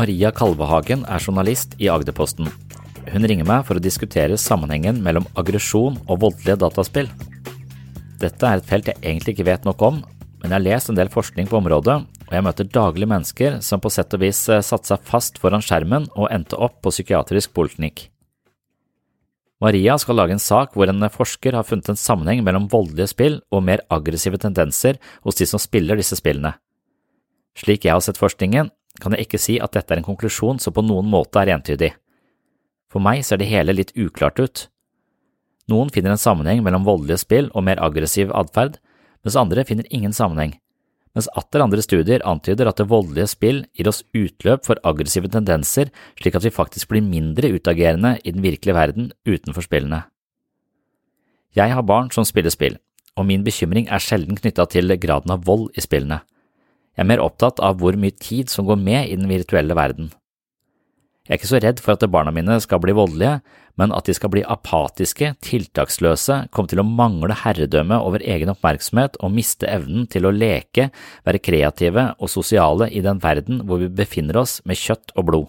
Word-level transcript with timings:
Maria 0.00 0.30
Kalvehagen 0.32 1.02
er 1.12 1.20
journalist 1.20 1.74
i 1.76 1.90
Agderposten. 1.92 2.46
Hun 3.10 3.26
ringer 3.28 3.44
meg 3.44 3.66
for 3.68 3.76
å 3.76 3.82
diskutere 3.84 4.38
sammenhengen 4.40 5.02
mellom 5.04 5.26
aggresjon 5.36 5.98
og 6.06 6.22
voldelige 6.22 6.56
dataspill. 6.62 7.10
Dette 8.22 8.48
er 8.48 8.62
et 8.62 8.70
felt 8.70 8.88
jeg 8.88 8.96
egentlig 9.02 9.34
ikke 9.34 9.48
vet 9.50 9.68
nok 9.68 9.84
om, 9.84 9.98
men 10.40 10.46
jeg 10.46 10.56
har 10.56 10.64
lest 10.64 10.88
en 10.88 10.96
del 10.96 11.12
forskning 11.12 11.50
på 11.50 11.58
området, 11.58 11.98
og 12.30 12.32
jeg 12.32 12.46
møter 12.46 12.70
daglig 12.72 13.10
mennesker 13.12 13.58
som 13.66 13.82
på 13.82 13.92
sett 13.92 14.16
og 14.16 14.24
vis 14.24 14.40
eh, 14.48 14.62
satte 14.64 14.88
seg 14.88 15.04
fast 15.04 15.36
foran 15.42 15.60
skjermen 15.64 16.08
og 16.14 16.30
endte 16.32 16.56
opp 16.56 16.80
på 16.80 16.94
psykiatrisk 16.94 17.52
poliklinikk. 17.52 18.06
Maria 19.60 19.98
skal 20.00 20.16
lage 20.16 20.38
en 20.38 20.40
sak 20.40 20.72
hvor 20.72 20.88
en 20.88 21.10
forsker 21.12 21.58
har 21.58 21.68
funnet 21.68 21.92
en 21.92 22.00
sammenheng 22.06 22.40
mellom 22.46 22.72
voldelige 22.72 23.12
spill 23.12 23.42
og 23.52 23.66
mer 23.68 23.84
aggressive 23.92 24.40
tendenser 24.40 24.96
hos 25.26 25.36
de 25.36 25.50
som 25.50 25.60
spiller 25.60 26.00
disse 26.00 26.16
spillene. 26.16 26.56
Slik 27.58 27.84
jeg 27.84 27.92
har 27.92 28.00
sett 28.00 28.20
forskningen, 28.20 28.70
kan 28.98 29.14
jeg 29.14 29.26
ikke 29.26 29.40
si 29.40 29.58
at 29.62 29.76
dette 29.76 29.94
er 29.94 30.00
en 30.00 30.08
konklusjon 30.08 30.58
som 30.62 30.74
på 30.74 30.84
noen 30.84 31.06
måte 31.10 31.38
er 31.40 31.52
entydig. 31.54 31.92
For 32.90 33.02
meg 33.04 33.22
ser 33.24 33.38
det 33.38 33.50
hele 33.50 33.76
litt 33.76 33.94
uklart 33.94 34.40
ut. 34.42 34.64
Noen 35.70 35.92
finner 35.94 36.16
en 36.16 36.20
sammenheng 36.20 36.64
mellom 36.66 36.88
voldelige 36.88 37.22
spill 37.22 37.52
og 37.54 37.64
mer 37.68 37.78
aggressiv 37.82 38.32
atferd, 38.34 38.80
mens 39.22 39.38
andre 39.38 39.62
finner 39.68 39.86
ingen 39.94 40.14
sammenheng, 40.16 40.56
mens 41.14 41.28
atter 41.38 41.62
andre 41.62 41.82
studier 41.82 42.22
antyder 42.26 42.68
at 42.70 42.78
det 42.78 42.88
voldelige 42.90 43.30
spill 43.32 43.64
gir 43.74 43.90
oss 43.90 44.02
utløp 44.14 44.66
for 44.66 44.80
aggressive 44.86 45.30
tendenser 45.30 45.90
slik 46.20 46.38
at 46.38 46.46
vi 46.46 46.54
faktisk 46.54 46.90
blir 46.92 47.04
mindre 47.04 47.50
utagerende 47.50 48.16
i 48.22 48.34
den 48.34 48.44
virkelige 48.44 48.76
verden 48.76 49.10
utenfor 49.26 49.66
spillene. 49.66 50.04
Jeg 51.56 51.74
har 51.74 51.82
barn 51.82 52.12
som 52.14 52.26
spiller 52.26 52.54
spill, 52.54 52.76
og 53.18 53.26
min 53.26 53.42
bekymring 53.46 53.88
er 53.90 54.02
sjelden 54.02 54.38
knytta 54.38 54.68
til 54.70 54.94
graden 55.02 55.34
av 55.34 55.42
vold 55.46 55.70
i 55.74 55.82
spillene. 55.82 56.20
Jeg 56.96 57.04
er 57.04 57.10
mer 57.12 57.22
opptatt 57.22 57.60
av 57.64 57.78
hvor 57.80 57.96
mye 57.98 58.14
tid 58.18 58.50
som 58.52 58.66
går 58.68 58.80
med 58.80 59.08
i 59.08 59.18
den 59.18 59.30
virtuelle 59.30 59.76
verden. 59.78 60.10
Jeg 61.28 61.36
er 61.36 61.38
ikke 61.38 61.50
så 61.52 61.60
redd 61.62 61.80
for 61.84 61.94
at 61.94 62.04
barna 62.10 62.32
mine 62.34 62.56
skal 62.58 62.80
bli 62.82 62.94
voldelige, 62.96 63.36
men 63.78 63.92
at 63.94 64.08
de 64.08 64.14
skal 64.16 64.32
bli 64.32 64.42
apatiske, 64.42 65.28
tiltaksløse, 65.46 66.40
komme 66.50 66.68
til 66.72 66.82
å 66.82 66.86
mangle 66.88 67.36
herredømme 67.44 68.00
over 68.02 68.24
egen 68.26 68.50
oppmerksomhet 68.50 69.20
og 69.22 69.32
miste 69.36 69.68
evnen 69.70 70.08
til 70.10 70.26
å 70.26 70.34
leke, 70.34 70.88
være 71.24 71.42
kreative 71.44 72.08
og 72.18 72.32
sosiale 72.32 72.90
i 72.90 73.04
den 73.04 73.22
verden 73.22 73.62
hvor 73.68 73.78
vi 73.80 73.92
befinner 74.02 74.40
oss 74.42 74.58
med 74.66 74.80
kjøtt 74.80 75.14
og 75.14 75.28
blod. 75.30 75.48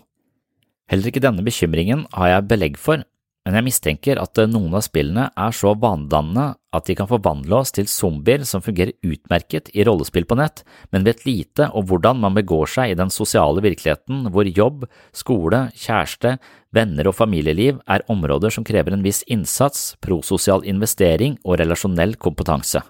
Heller 0.92 1.10
ikke 1.10 1.24
denne 1.24 1.44
bekymringen 1.44 2.06
har 2.14 2.36
jeg 2.36 2.48
belegg 2.52 2.78
for, 2.80 3.02
men 3.42 3.58
jeg 3.58 3.66
mistenker 3.66 4.20
at 4.22 4.38
noen 4.52 4.76
av 4.78 4.84
spillene 4.86 5.24
er 5.34 5.54
så 5.56 5.72
vanedannende 5.74 6.52
at 6.78 6.86
de 6.86 6.94
kan 6.96 7.10
forvandle 7.10 7.58
oss 7.58 7.74
til 7.74 7.88
zombier 7.90 8.44
som 8.46 8.62
fungerer 8.62 8.94
utmerket 9.02 9.72
i 9.74 9.82
rollespill 9.88 10.28
på 10.30 10.38
nett, 10.38 10.62
men 10.94 11.08
vet 11.08 11.24
lite 11.26 11.72
om 11.74 11.88
hvordan 11.90 12.22
man 12.22 12.38
begår 12.38 12.70
seg 12.70 12.92
i 12.92 13.00
den 13.00 13.10
sosiale 13.10 13.64
virkeligheten 13.66 14.30
hvor 14.32 14.46
jobb, 14.46 14.86
skole, 15.18 15.64
kjæreste, 15.74 16.36
venner 16.70 17.10
og 17.10 17.18
familieliv 17.18 17.82
er 17.90 18.06
områder 18.14 18.54
som 18.54 18.68
krever 18.68 18.94
en 18.94 19.06
viss 19.06 19.24
innsats, 19.26 19.96
prososial 20.06 20.62
investering 20.62 21.40
og 21.42 21.58
relasjonell 21.64 22.14
kompetanse. 22.22 22.84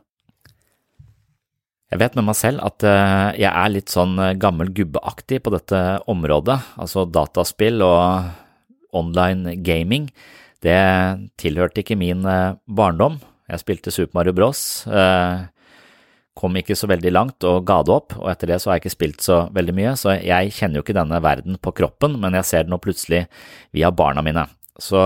Jeg 1.91 1.99
vet 1.99 2.19
med 2.19 2.27
meg 2.27 2.37
selv 2.39 2.63
at 2.63 2.83
eh, 2.87 3.39
jeg 3.39 3.49
er 3.51 3.71
litt 3.71 3.91
sånn 3.91 4.19
gammel 4.39 4.69
gubbeaktig 4.75 5.41
på 5.43 5.51
dette 5.55 5.79
området, 6.11 6.59
altså 6.79 7.07
dataspill 7.07 7.83
og 7.87 8.29
online 8.95 9.57
gaming. 9.63 10.11
Det 10.61 10.81
tilhørte 11.41 11.81
ikke 11.81 11.97
min 11.99 12.25
eh, 12.27 12.57
barndom. 12.69 13.19
Jeg 13.51 13.63
spilte 13.63 13.93
Super 13.93 14.19
Mario 14.19 14.35
Bros. 14.37 14.61
Eh, 14.87 15.41
kom 16.37 16.55
ikke 16.57 16.77
så 16.79 16.87
veldig 16.89 17.11
langt 17.11 17.45
og 17.47 17.65
ga 17.67 17.81
det 17.85 17.93
opp, 17.93 18.15
og 18.19 18.29
etter 18.31 18.53
det 18.53 18.61
så 18.61 18.71
har 18.71 18.77
jeg 18.77 18.85
ikke 18.85 18.95
spilt 18.95 19.25
så 19.25 19.43
veldig 19.53 19.75
mye, 19.75 19.91
så 19.99 20.15
jeg 20.15 20.53
kjenner 20.55 20.79
jo 20.79 20.85
ikke 20.85 20.95
denne 20.95 21.19
verden 21.23 21.59
på 21.61 21.73
kroppen, 21.75 22.15
men 22.21 22.37
jeg 22.39 22.47
ser 22.47 22.65
det 22.65 22.71
nå 22.71 22.79
plutselig 22.81 23.25
via 23.75 23.91
barna 23.91 24.23
mine. 24.25 24.45
Så, 24.81 24.97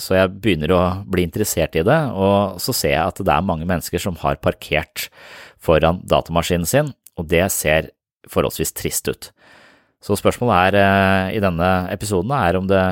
så, 0.00 0.14
jeg 0.16 0.30
begynner 0.40 0.72
å 0.72 0.82
bli 1.10 1.26
interessert 1.26 1.74
i 1.76 1.82
det, 1.84 1.98
og 2.14 2.60
så 2.62 2.72
ser 2.76 2.94
jeg 2.94 3.02
at 3.02 3.18
det 3.26 3.34
er 3.34 3.44
mange 3.44 3.66
mennesker 3.68 4.00
som 4.00 4.14
har 4.22 4.38
parkert 4.40 5.08
foran 5.60 6.00
datamaskinen 6.08 6.68
sin, 6.68 6.92
og 7.18 7.26
det 7.28 7.44
ser 7.52 7.90
forholdsvis 8.30 8.72
trist 8.78 9.10
ut. 9.10 9.32
Så 10.02 10.16
spørsmålet 10.18 10.70
er 10.70 10.78
eh, 10.80 11.36
i 11.36 11.42
denne 11.42 11.72
episoden 11.92 12.32
er 12.34 12.58
om 12.58 12.70
det 12.70 12.82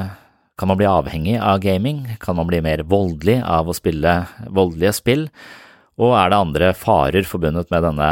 kan 0.60 0.68
man 0.68 0.76
bli 0.76 0.88
avhengig 0.88 1.38
av 1.40 1.62
gaming? 1.64 2.02
Kan 2.20 2.36
man 2.36 2.48
bli 2.50 2.60
mer 2.60 2.82
voldelig 2.84 3.38
av 3.40 3.70
å 3.70 3.76
spille 3.76 4.12
voldelige 4.52 4.92
spill? 4.98 5.22
Og 5.96 6.12
er 6.12 6.28
det 6.28 6.40
andre 6.40 6.72
farer 6.76 7.24
forbundet 7.28 7.70
med 7.72 7.86
denne 7.86 8.08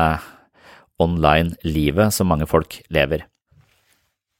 online-livet 1.04 2.14
som 2.16 2.30
mange 2.32 2.48
folk 2.48 2.80
lever? 2.88 3.26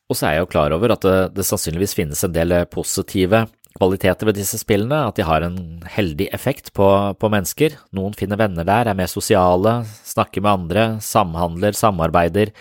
Og 0.09 0.17
så 0.17 0.25
er 0.25 0.39
jeg 0.39 0.47
jo 0.47 0.53
klar 0.55 0.73
over 0.73 0.95
at 0.95 1.05
det, 1.05 1.19
det 1.37 1.45
sannsynligvis 1.45 1.93
finnes 1.99 2.25
en 2.25 2.33
del 2.33 2.55
positive 2.73 3.45
kvaliteter 3.77 4.31
ved 4.31 4.39
disse 4.41 4.57
spillene, 4.63 5.03
at 5.11 5.21
de 5.21 5.27
har 5.29 5.45
en 5.45 5.61
heldig 5.93 6.31
effekt 6.35 6.73
på, 6.73 6.89
på, 7.13 7.31
mennesker. 7.31 7.77
Noen 7.95 8.17
finner 8.17 8.41
venner 8.41 8.65
der, 8.67 8.89
er 8.89 8.97
mer 8.97 9.13
sosiale, 9.13 9.83
snakker 10.09 10.43
med 10.43 10.55
andre, 10.55 10.87
samhandler, 11.05 11.77
samarbeider. 11.77 12.57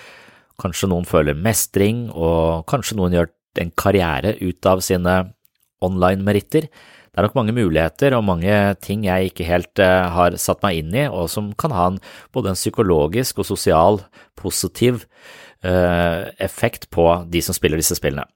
Kanskje 0.59 0.91
noen 0.91 1.07
føler 1.07 1.39
mestring, 1.39 2.09
og 2.11 2.67
kanskje 2.67 2.99
noen 2.99 3.15
gjør 3.15 3.31
en 3.63 3.73
karriere 3.79 4.35
ut 4.43 4.69
av 4.69 4.83
sine 4.85 5.15
online-meritter. 5.83 6.67
Det 6.67 7.23
er 7.23 7.25
nok 7.25 7.37
mange 7.39 7.55
muligheter 7.57 8.13
og 8.13 8.27
mange 8.27 8.53
ting 8.85 9.07
jeg 9.07 9.31
ikke 9.31 9.47
helt 9.47 9.81
uh, 9.81 10.05
har 10.13 10.37
satt 10.37 10.61
meg 10.61 10.83
inn 10.83 10.93
i, 10.93 11.07
og 11.09 11.31
som 11.33 11.49
kan 11.57 11.73
ha 11.73 11.87
en, 11.91 11.99
både 12.35 12.53
en 12.53 12.59
psykologisk 12.59 13.41
og 13.41 13.49
sosial 13.49 14.01
positiv 14.37 15.07
uh, 15.65 16.29
effekt 16.37 16.91
på 16.93 17.07
de 17.25 17.41
som 17.41 17.57
spiller 17.57 17.81
disse 17.81 17.97
spillene. 17.97 18.27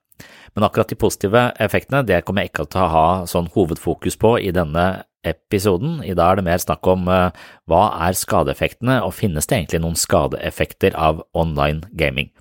Men 0.52 0.66
akkurat 0.66 0.90
de 0.90 0.98
positive 0.98 1.46
effektene 1.62 2.02
det 2.04 2.24
kommer 2.26 2.44
jeg 2.44 2.52
ikke 2.52 2.66
til 2.74 2.82
å 2.84 2.90
ha 2.92 3.06
sånn 3.30 3.48
hovedfokus 3.54 4.18
på 4.20 4.34
i 4.42 4.50
denne 4.52 5.04
episoden. 5.22 6.00
I 6.02 6.16
dag 6.18 6.32
er 6.32 6.40
det 6.42 6.48
mer 6.50 6.62
snakk 6.66 6.90
om 6.90 7.06
uh, 7.06 7.30
hva 7.70 7.84
er 8.08 8.18
skadeeffektene, 8.18 8.98
og 9.06 9.14
finnes 9.14 9.46
det 9.46 9.60
egentlig 9.60 9.84
noen 9.84 9.98
skadeeffekter 9.98 10.98
av 10.98 11.22
online 11.38 11.86
gaming? 11.94 12.34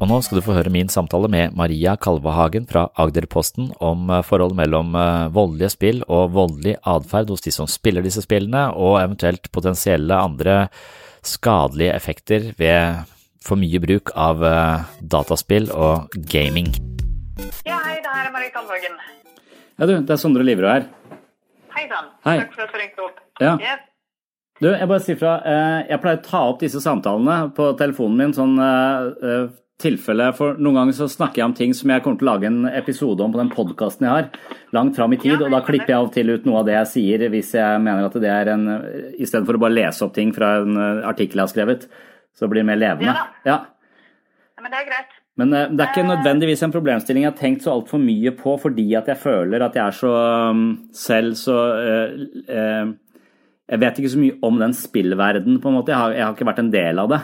Og 0.00 0.08
nå 0.08 0.16
skal 0.24 0.38
du 0.38 0.44
få 0.46 0.54
høre 0.56 0.70
min 0.72 0.88
samtale 0.88 1.28
med 1.28 1.52
Maria 1.52 1.92
Kalvehagen 2.00 2.64
fra 2.68 2.86
Agderposten 2.96 3.66
om 3.84 4.06
forholdet 4.08 4.28
forhold 4.30 4.54
mellom 4.56 4.94
eh, 4.96 5.26
voldelige 5.34 5.74
spill 5.74 6.00
og 6.06 6.32
voldelig 6.32 6.78
atferd 6.88 7.28
hos 7.28 7.44
de 7.44 7.52
som 7.52 7.68
spiller 7.68 8.00
disse 8.06 8.24
spillene, 8.24 8.70
og 8.72 8.96
eventuelt 9.02 9.50
potensielle 9.52 10.16
andre 10.16 10.70
skadelige 11.20 11.92
effekter 11.92 12.48
ved 12.56 13.04
for 13.44 13.60
mye 13.60 13.82
bruk 13.84 14.14
av 14.16 14.40
eh, 14.40 14.88
dataspill 15.04 15.68
og 15.76 16.16
gaming. 16.32 16.72
Ja, 17.68 17.76
hei, 17.84 18.00
det 18.00 18.08
her 18.08 18.24
er 18.24 18.32
Maria 18.32 18.56
Kalvehagen. 18.56 18.98
Ja, 19.76 19.84
du, 19.84 19.96
det 20.00 20.16
er 20.16 20.24
Sondre 20.24 20.48
Liverød 20.48 20.78
her. 20.78 20.90
Hei 21.76 21.88
sann. 21.92 22.12
Hei. 22.24 22.38
Takk 22.46 22.56
for 22.56 22.64
at 22.64 22.72
du 22.72 22.80
ringte 22.86 23.08
opp. 23.10 23.24
Ja. 23.44 23.56
Yes. 23.60 23.88
Du, 24.64 24.72
jeg 24.72 24.88
bare 24.88 25.04
sier 25.04 25.16
fra. 25.20 25.38
Jeg 25.88 26.00
pleier 26.00 26.18
å 26.20 26.24
ta 26.24 26.46
opp 26.48 26.64
disse 26.64 26.80
samtalene 26.84 27.50
på 27.56 27.74
telefonen 27.80 28.16
min 28.20 28.34
sånn 28.36 28.56
tilfelle, 29.80 30.28
for 30.36 30.58
Noen 30.60 30.76
ganger 30.78 30.96
så 30.96 31.08
snakker 31.10 31.40
jeg 31.40 31.48
om 31.48 31.54
ting 31.56 31.72
som 31.76 31.90
jeg 31.92 32.02
kommer 32.04 32.20
til 32.20 32.28
å 32.28 32.32
lage 32.34 32.48
en 32.50 32.66
episode 32.68 33.24
om 33.24 33.32
på 33.32 33.40
den 33.40 33.52
podkasten 33.52 34.06
jeg 34.06 34.12
har, 34.12 34.28
langt 34.76 34.98
fram 34.98 35.14
i 35.16 35.18
tid. 35.20 35.40
og 35.40 35.54
Da 35.54 35.62
klipper 35.66 35.92
jeg 35.92 35.98
av 35.98 36.08
og 36.08 36.12
til 36.14 36.32
ut 36.32 36.46
noe 36.48 36.60
av 36.60 36.68
det 36.68 36.76
jeg 36.76 36.90
sier, 36.92 37.24
hvis 37.32 37.54
jeg 37.56 37.80
mener 37.84 38.06
at 38.08 38.18
det 38.22 38.30
er 38.32 38.52
en 38.54 38.68
Istedenfor 39.20 39.58
å 39.58 39.62
bare 39.64 39.76
lese 39.76 40.04
opp 40.06 40.14
ting 40.16 40.34
fra 40.36 40.58
en 40.60 40.76
eh, 40.76 41.08
artikkel 41.08 41.40
jeg 41.40 41.46
har 41.48 41.54
skrevet, 41.54 41.88
så 42.36 42.48
blir 42.48 42.62
det 42.62 42.68
mer 42.70 42.80
levende. 42.80 43.16
Ja, 43.16 43.26
ja. 43.48 44.60
Men 44.60 44.72
det 44.72 44.82
er 44.82 44.88
greit. 44.92 45.18
Men 45.40 45.56
eh, 45.56 45.72
det 45.72 45.84
er 45.84 45.92
ikke 45.94 46.06
nødvendigvis 46.08 46.64
en 46.66 46.76
problemstilling 46.76 47.26
jeg 47.26 47.32
har 47.32 47.40
tenkt 47.40 47.66
så 47.66 47.74
altfor 47.74 48.02
mye 48.02 48.34
på, 48.36 48.56
fordi 48.62 48.86
at 49.00 49.10
jeg 49.10 49.22
føler 49.24 49.66
at 49.66 49.76
jeg 49.80 49.84
er 49.86 49.98
så 50.00 50.14
um, 50.52 50.64
selv 50.96 51.36
så 51.40 51.58
Jeg 53.70 53.78
vet 53.78 54.00
ikke 54.00 54.10
så 54.10 54.18
mye 54.18 54.38
om 54.42 54.56
den 54.58 54.72
spillverden, 54.74 55.60
på 55.62 55.70
en 55.70 55.76
måte. 55.76 55.92
Jeg 55.94 56.00
har, 56.00 56.14
jeg 56.16 56.26
har 56.26 56.32
ikke 56.34 56.48
vært 56.48 56.64
en 56.64 56.72
del 56.72 56.98
av 56.98 57.12
det. 57.12 57.20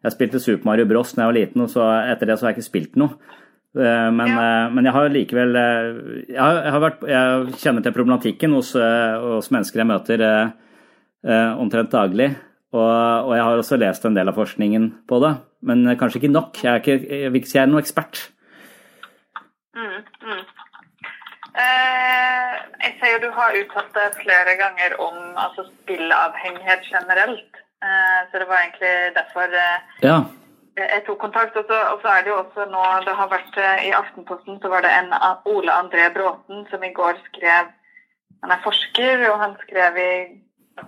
Jeg 0.00 0.14
spilte 0.14 0.40
Super 0.40 0.68
Mario 0.70 0.88
Bros 0.88 1.12
da 1.12 1.24
jeg 1.24 1.30
var 1.30 1.36
liten, 1.36 1.62
og 1.64 1.70
så 1.72 1.86
etter 2.08 2.30
det 2.30 2.38
så 2.38 2.46
har 2.46 2.54
jeg 2.54 2.60
ikke 2.60 2.70
spilt 2.70 2.98
noe. 3.00 3.18
Eh, 3.78 4.08
men, 4.10 4.32
ja. 4.32 4.44
Eh, 4.44 4.72
men 4.74 4.88
jeg 4.88 4.96
har 4.96 5.12
likevel 5.14 5.58
eh, 5.60 5.88
jeg, 6.32 6.40
har, 6.40 6.80
vært, 6.82 7.04
jeg, 7.06 7.58
kjenner 7.62 7.84
til 7.84 7.94
problematikken 7.94 8.56
hos, 8.56 8.72
hos 8.74 9.50
mennesker 9.54 9.82
jeg 9.82 9.90
møter 9.90 10.24
omtrent 11.60 11.92
daglig. 11.92 12.32
Og, 12.70 12.86
og, 12.86 13.32
jeg 13.34 13.44
har 13.44 13.60
også 13.60 13.76
lest 13.82 14.04
en 14.06 14.14
del 14.16 14.30
av 14.30 14.36
forskningen 14.38 14.84
på 15.10 15.18
det, 15.24 15.32
men 15.66 15.82
kanskje 15.98 16.20
ikke 16.20 16.32
nok. 16.32 16.60
Jeg, 16.62 16.82
ikke, 16.82 16.98
jeg 17.02 17.32
vil 17.32 17.42
ikke 17.42 17.50
si 17.50 17.58
jeg 17.58 17.66
er 17.66 17.72
noen 17.72 17.82
ekspert. 17.82 18.22
Mm, 19.74 19.98
mm. 20.22 20.42
Eh, 21.60 22.52
jeg 22.84 22.92
ser 23.00 23.12
jo 23.14 23.22
du 23.24 23.30
har 23.34 23.56
uttalt 23.58 23.96
deg 23.96 24.18
flere 24.22 24.54
ganger 24.60 24.94
om 25.02 25.16
altså, 25.34 25.66
spillavhengighet 25.82 26.86
generelt. 26.86 27.60
Eh, 27.84 28.20
så 28.30 28.38
det 28.38 28.48
var 28.48 28.58
egentlig 28.60 28.94
derfor 29.18 29.46
eh, 29.64 29.80
ja. 30.08 30.18
jeg 30.76 31.02
tok 31.06 31.18
kontakt. 31.18 31.56
Og 31.56 31.64
så, 31.68 31.78
og 31.92 31.98
så, 32.02 32.08
er 32.08 32.22
det 32.22 32.32
jo 32.32 32.40
også 32.42 32.66
nå 32.68 32.82
Det 33.06 33.14
har 33.20 33.28
vært 33.32 33.56
eh, 33.56 33.86
i 33.88 33.92
Aftenposten 33.96 34.60
så 34.60 34.68
var 34.72 34.84
det 34.84 34.92
en 34.92 35.14
Ole 35.48 35.72
André 35.72 36.10
Bråten 36.12 36.66
som 36.70 36.84
i 36.84 36.92
går 37.00 37.16
skrev 37.30 37.72
Han 38.42 38.52
er 38.52 38.64
forsker, 38.64 39.24
og 39.30 39.40
han 39.44 39.56
skrev 39.64 39.96
i 39.96 40.12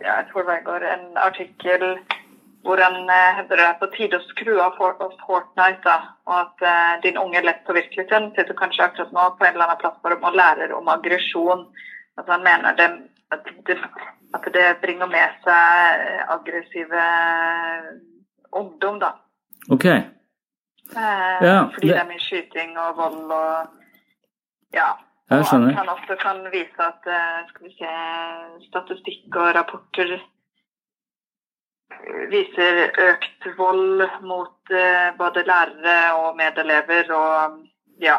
ja, 0.00 0.12
jeg 0.18 0.26
tror 0.28 0.40
det 0.40 0.48
var 0.48 0.60
i 0.60 0.68
går, 0.68 0.84
en 0.88 1.16
artikkel 1.20 1.82
hvor 2.64 2.78
han 2.80 3.10
hevder 3.10 3.58
det 3.58 3.64
er 3.66 3.80
på 3.80 3.88
tide 3.92 4.16
å 4.16 4.24
skru 4.24 4.52
av 4.62 4.76
Fortnite, 4.78 5.82
da, 5.84 5.96
og 6.30 6.36
at 6.38 6.62
uh, 6.64 7.00
din 7.02 7.18
unge 7.18 7.42
lett 7.42 7.64
påvirkelig 7.66 8.06
sønn 8.08 8.30
sitter 8.36 8.56
kanskje 8.56 8.86
akkurat 8.86 9.12
nå 9.12 9.24
på 9.36 9.44
en 9.44 9.50
eller 9.50 9.66
annen 9.66 9.80
plattform 9.82 10.24
og 10.30 10.38
lærer 10.38 10.72
om 10.72 10.88
aggresjon. 10.88 11.66
At 12.22 12.30
han 12.30 12.46
mener 12.46 12.78
det, 12.78 12.88
at, 13.32 13.44
det, 13.66 13.78
at 14.34 14.44
det 14.54 14.66
bringer 14.82 15.06
med 15.06 15.38
seg 15.44 16.26
aggressive 16.34 17.02
ungdom, 18.52 18.98
da. 19.00 19.12
Ok. 19.70 19.84
Eh, 19.84 21.38
Ja, 21.42 21.62
fordi 21.74 21.86
det- 21.88 21.94
det 21.94 22.00
er 22.00 22.08
mye 22.10 22.20
skyting 22.20 22.78
og 22.78 22.96
vold 22.96 23.30
og 23.32 23.68
ja. 24.74 24.90
Jeg 25.30 25.38
Og 25.38 25.44
skjønner. 25.46 25.68
at 25.70 25.74
han 25.78 25.88
også 25.88 26.16
kan 26.20 26.44
vise 26.52 26.78
at 26.78 27.06
eh, 27.06 27.48
skal 27.48 27.64
vi 27.66 27.72
se, 27.78 27.90
statistikk 28.68 29.36
og 29.36 29.54
rapporter 29.56 30.18
viser 32.32 32.90
økt 32.98 33.46
vold 33.58 34.02
mot 34.26 34.70
eh, 34.70 35.12
både 35.18 35.44
lærere 35.46 35.96
og 36.18 36.36
medelever 36.36 37.10
og 37.14 37.58
ja, 38.00 38.18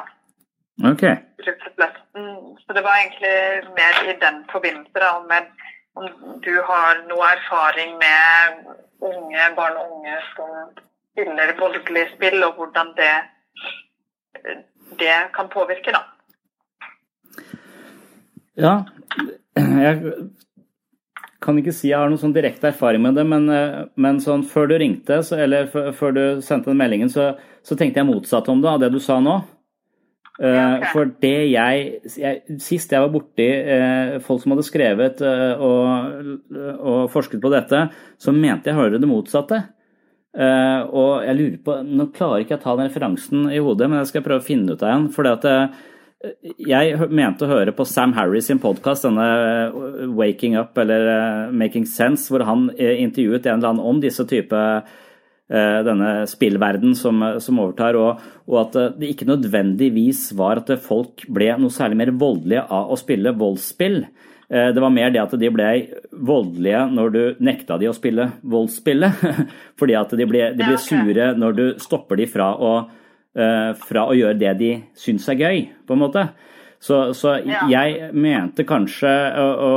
Ok. 0.83 1.03
rett 1.03 1.67
og 1.67 1.75
slett. 1.75 1.97
Mm, 2.17 2.55
Så 2.63 2.73
det 2.73 2.83
var 2.83 2.95
egentlig 2.99 3.35
mer 3.77 3.99
i 4.09 4.15
den 4.19 4.43
forbindelse 4.51 4.99
da, 4.99 5.11
med, 5.29 5.47
om 5.95 6.39
du 6.43 6.53
har 6.69 7.03
noe 7.09 7.29
erfaring 7.37 7.97
med 8.01 8.65
unge, 9.01 9.49
barn 9.55 9.77
og 9.79 9.97
unge 9.97 10.17
som 10.35 10.51
spiller 11.13 11.55
voldelige 11.59 12.11
spill, 12.15 12.43
og 12.43 12.55
hvordan 12.57 12.93
det, 12.97 13.13
det 14.99 15.17
kan 15.35 15.49
påvirke, 15.49 15.93
da. 15.95 16.03
Ja, 18.55 18.73
jeg 19.55 20.13
kan 21.43 21.57
ikke 21.59 21.73
si 21.75 21.89
jeg 21.89 21.99
har 21.99 22.09
noen 22.09 22.21
sånn 22.21 22.35
direkte 22.35 22.69
erfaring 22.69 23.01
med 23.03 23.17
det, 23.19 23.25
men, 23.27 23.49
men 23.95 24.21
sånn 24.23 24.45
før 24.47 24.69
du 24.71 24.77
ringte, 24.79 25.19
så, 25.25 25.39
eller 25.43 25.67
før 25.71 26.15
du 26.15 26.23
sendte 26.45 26.71
den 26.71 26.79
meldingen, 26.79 27.11
så, 27.11 27.33
så 27.65 27.75
tenkte 27.75 27.99
jeg 27.99 28.09
motsatt 28.09 28.49
om 28.49 28.61
det 28.63 28.71
av 28.71 28.79
det 28.83 28.93
du 28.93 28.99
sa 29.03 29.19
nå. 29.19 29.41
Eh, 30.41 30.87
For 30.89 31.11
det 31.21 31.35
jeg, 31.51 31.99
jeg 32.17 32.59
Sist 32.63 32.93
jeg 32.95 33.03
var 33.03 33.11
borti 33.13 33.45
eh, 33.45 34.15
folk 34.25 34.41
som 34.41 34.55
hadde 34.55 34.65
skrevet 34.65 35.21
eh, 35.21 35.61
og, 35.61 36.49
og 36.79 36.99
forsket 37.13 37.43
på 37.43 37.51
dette, 37.53 37.85
så 38.17 38.33
mente 38.33 38.71
jeg 38.71 38.79
hørte 38.79 39.01
det 39.03 39.09
motsatte. 39.09 39.61
Eh, 40.33 40.81
og 40.89 41.21
jeg 41.27 41.37
lurer 41.37 41.57
på 41.61 41.77
Nå 41.85 42.09
klarer 42.15 42.41
ikke 42.41 42.55
jeg 42.55 42.63
å 42.63 42.65
ta 42.65 42.77
den 42.79 42.89
referansen 42.89 43.49
i 43.53 43.61
hodet, 43.61 43.89
men 43.89 44.01
jeg 44.01 44.13
skal 44.13 44.25
prøve 44.25 44.41
å 44.41 44.47
finne 44.47 44.73
ut 44.73 44.81
av 44.81 44.95
den. 44.95 45.09
For 45.13 45.29
jeg 46.63 47.09
mente 47.11 47.43
å 47.43 47.51
høre 47.51 47.73
på 47.75 47.85
Sam 47.87 48.13
Harris 48.15 48.47
sin 48.47 48.61
podkast, 48.63 49.03
denne 49.03 49.25
eh, 49.27 50.05
Waking 50.15 50.55
Up 50.59 50.77
eller 50.79 51.07
eh, 51.11 51.51
Making 51.51 51.85
Sense, 51.89 52.29
hvor 52.31 52.45
han 52.47 52.69
eh, 52.77 53.01
intervjuet 53.03 53.45
en 53.45 53.57
eller 53.59 53.73
annen 53.73 53.89
om 53.91 53.99
disse 54.03 54.23
type 54.29 54.55
eh, 54.55 55.01
denne 55.83 56.12
spillverden 56.29 56.95
som, 56.95 57.19
som 57.43 57.59
overtar, 57.59 57.97
og, 58.00 58.21
og 58.47 58.59
at 58.62 58.77
eh, 58.79 58.91
det 59.01 59.09
ikke 59.13 59.27
nødvendigvis 59.27 60.29
var 60.39 60.62
at 60.63 60.71
folk 60.81 61.25
ble 61.27 61.50
noe 61.59 61.73
særlig 61.73 62.00
mer 62.00 62.13
voldelige 62.15 62.63
av 62.71 62.93
å 62.93 62.97
spille 63.00 63.35
voldsspill. 63.38 64.05
Eh, 64.50 64.69
Det 64.73 64.81
var 64.81 64.93
mer 64.95 65.12
det 65.12 65.21
at 65.21 65.35
de 65.39 65.51
ble 65.53 65.69
voldelige 66.13 66.85
når 66.95 67.13
du 67.13 67.21
nekta 67.43 67.77
de 67.81 67.91
å 67.91 67.95
spille 67.97 68.29
voldsspillet. 68.43 69.23
Fordi 69.79 70.00
at 70.00 70.15
de 70.15 70.29
ble, 70.29 70.47
de 70.55 70.63
ble 70.63 70.79
sure 70.81 71.33
når 71.38 71.59
du 71.59 71.65
stopper 71.83 72.21
de 72.21 72.27
fra 72.31 72.53
å, 72.55 72.73
eh, 73.35 73.71
fra 73.83 74.07
å 74.07 74.17
gjøre 74.17 74.39
det 74.39 74.55
de 74.63 74.73
syns 74.95 75.27
er 75.29 75.39
gøy, 75.43 75.63
på 75.88 75.97
en 75.97 76.03
måte. 76.05 76.27
Så, 76.83 77.13
så 77.15 77.38
jeg 77.71 78.09
mente 78.12 78.65
kanskje 78.67 79.12
å, 79.39 79.71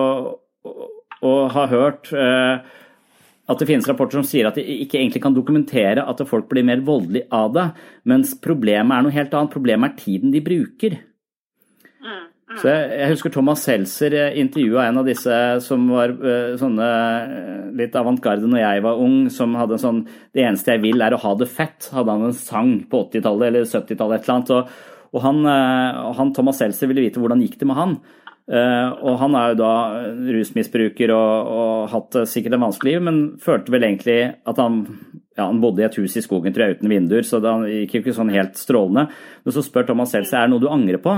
å, 0.67 0.89
å 1.23 1.35
ha 1.55 1.67
hørt 1.71 2.11
eh, 2.11 2.65
at 3.47 3.61
det 3.61 3.69
finnes 3.69 3.87
rapporter 3.87 4.19
som 4.19 4.27
sier 4.27 4.49
at 4.49 4.57
de 4.59 4.65
ikke 4.83 4.99
egentlig 4.99 5.23
kan 5.23 5.35
dokumentere 5.37 6.03
at 6.03 6.23
folk 6.27 6.49
blir 6.51 6.67
mer 6.67 6.83
voldelige 6.87 7.29
av 7.35 7.53
det, 7.55 7.67
mens 8.11 8.35
problemet 8.43 8.97
er 8.97 9.07
noe 9.07 9.15
helt 9.15 9.37
annet. 9.37 9.55
Problemet 9.55 9.93
er 9.93 10.01
tiden 10.03 10.35
de 10.35 10.43
bruker. 10.43 10.99
Så 12.57 12.71
jeg, 12.71 12.91
jeg 12.95 13.11
husker 13.11 13.33
Thomas 13.35 13.65
Seltzer 13.67 14.15
intervjua 14.39 14.87
en 14.87 15.01
av 15.01 15.09
disse 15.09 15.39
som 15.65 15.83
var 15.91 16.13
eh, 16.15 16.55
sånne 16.61 16.87
eh, 16.87 17.65
litt 17.81 17.97
avantgarde 17.99 18.49
når 18.49 18.63
jeg 18.63 18.85
var 18.87 19.01
ung, 19.03 19.17
som 19.35 19.57
hadde 19.59 19.77
en 19.77 19.83
sånn 19.83 19.99
'Det 20.07 20.45
eneste 20.45 20.77
jeg 20.77 20.85
vil, 20.85 21.03
er 21.03 21.17
å 21.17 21.21
ha 21.21 21.35
det 21.37 21.51
fett', 21.51 21.91
hadde 21.93 22.15
han 22.15 22.29
en 22.29 22.37
sang 22.37 22.87
på 22.89 23.03
80-tallet 23.11 23.51
eller 23.51 23.67
70-tallet 23.67 24.21
et 24.21 24.29
eller 24.29 24.37
annet. 24.37 24.55
Og, 24.57 24.71
og 25.13 25.25
han, 25.27 25.43
eh, 25.53 26.01
han 26.21 26.33
Thomas 26.33 26.63
Seltzer 26.63 26.89
ville 26.89 27.05
vite 27.05 27.21
hvordan 27.21 27.43
gikk 27.45 27.59
det 27.61 27.69
med 27.69 27.81
han. 27.83 27.99
Eh, 28.47 28.89
og 29.03 29.17
han 29.19 29.35
er 29.35 29.53
jo 29.53 29.59
da 29.59 29.73
rusmisbruker 30.37 31.11
og, 31.11 31.49
og 31.51 31.89
hatt 31.91 32.19
eh, 32.21 32.29
sikkert 32.31 32.55
en 32.55 32.67
vanskelig 32.69 32.93
liv, 32.93 33.07
men 33.09 33.21
følte 33.43 33.75
vel 33.75 33.89
egentlig 33.89 34.21
at 34.47 34.61
han 34.63 34.85
ja, 35.37 35.49
han 35.49 35.59
bodde 35.61 35.83
i 35.83 35.87
et 35.89 35.99
hus 35.99 36.15
i 36.17 36.23
skogen 36.25 36.55
tror 36.55 36.69
jeg, 36.69 36.79
uten 36.79 36.93
vinduer, 36.93 37.27
så 37.27 37.43
det 37.45 37.53
gikk 37.73 37.99
jo 37.99 38.03
ikke 38.05 38.17
sånn 38.17 38.33
helt 38.33 38.57
strålende. 38.57 39.09
Men 39.45 39.55
så 39.55 39.65
spør 39.67 39.91
Thomas 39.91 40.15
Seltzer 40.15 40.39
er 40.41 40.47
det 40.47 40.55
noe 40.55 40.63
du 40.63 40.71
angrer 40.73 41.03
på. 41.03 41.13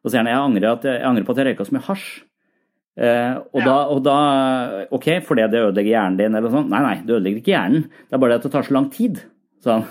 Og 0.00 0.08
så 0.08 0.14
sier 0.14 0.22
han 0.22 0.30
jeg 0.30 0.40
angrer, 0.40 0.68
at 0.70 0.86
jeg, 0.88 1.02
angrer 1.04 1.26
på 1.26 1.34
at 1.34 1.42
jeg 1.42 1.50
røyka 1.50 1.66
så 1.68 1.76
mye 1.76 1.86
hasj. 1.90 2.06
Eh, 3.00 3.34
og, 3.36 3.60
da, 3.64 3.74
og 3.92 4.00
da 4.04 4.16
Ok, 4.96 5.10
fordi 5.24 5.44
det 5.52 5.60
ødelegger 5.60 5.92
hjernen 5.92 6.16
din, 6.18 6.32
eller 6.32 6.48
noe 6.48 6.56
sånt. 6.56 6.72
Nei, 6.72 6.80
nei, 6.86 6.96
det 7.04 7.18
ødelegger 7.18 7.42
ikke 7.42 7.52
hjernen. 7.52 7.84
Det 8.06 8.16
er 8.16 8.22
bare 8.22 8.32
det 8.32 8.40
at 8.40 8.48
det 8.48 8.54
tar 8.56 8.68
så 8.70 8.76
lang 8.78 8.88
tid. 8.94 9.20
sa 9.60 9.82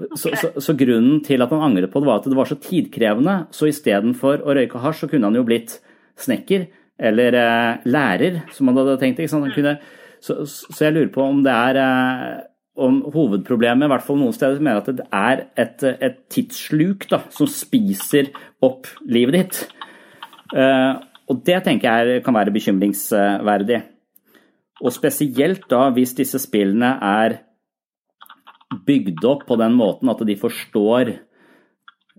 han. 0.00 0.18
Så, 0.18 0.32
så, 0.38 0.52
så 0.62 0.74
grunnen 0.78 1.22
til 1.26 1.44
at 1.44 1.52
han 1.54 1.64
angret 1.70 1.92
på 1.92 2.02
det, 2.02 2.08
var 2.08 2.20
at 2.20 2.28
det 2.30 2.38
var 2.38 2.50
så 2.50 2.58
tidkrevende. 2.60 3.36
Så 3.54 3.70
istedenfor 3.70 4.44
å 4.44 4.56
røyke 4.56 4.82
hasj, 4.82 5.04
så 5.04 5.10
kunne 5.12 5.30
han 5.30 5.38
jo 5.38 5.46
blitt 5.46 5.78
snekker 6.20 6.68
eller 7.00 7.36
eh, 7.40 7.88
lærer, 7.88 8.42
som 8.52 8.68
han 8.68 8.80
hadde 8.80 8.98
tenkt. 9.00 9.22
Ikke 9.22 9.32
sant? 9.32 9.52
Kunne, 9.56 9.78
så, 10.20 10.42
så 10.44 10.86
jeg 10.86 10.96
lurer 10.96 11.12
på 11.14 11.24
om 11.24 11.42
det 11.44 11.54
er 11.54 11.80
eh, 11.80 12.40
om 12.80 13.00
hovedproblemet, 13.12 13.86
i 13.86 13.92
hvert 13.92 14.06
fall 14.06 14.18
noen 14.20 14.36
steder, 14.36 14.62
mener 14.62 14.80
at 14.80 14.90
det 15.00 15.06
er 15.12 15.44
et, 15.60 15.84
et 16.00 16.18
tidssluk 16.32 17.06
da, 17.10 17.22
som 17.34 17.48
spiser 17.50 18.30
opp 18.64 18.88
livet 19.08 19.36
ditt. 19.36 19.62
Eh, 20.56 20.92
og 21.30 21.44
det 21.46 21.60
tenker 21.66 22.04
jeg 22.04 22.24
kan 22.26 22.36
være 22.36 22.54
bekymringsverdig. 22.54 23.80
Og 24.80 24.94
spesielt 24.94 25.66
da 25.70 25.86
hvis 25.94 26.16
disse 26.18 26.40
spillene 26.42 26.94
er 27.04 27.36
bygd 28.86 29.24
opp 29.26 29.46
på 29.48 29.58
den 29.60 29.74
måten 29.78 30.10
at 30.12 30.22
de 30.26 30.36
forstår 30.38 31.16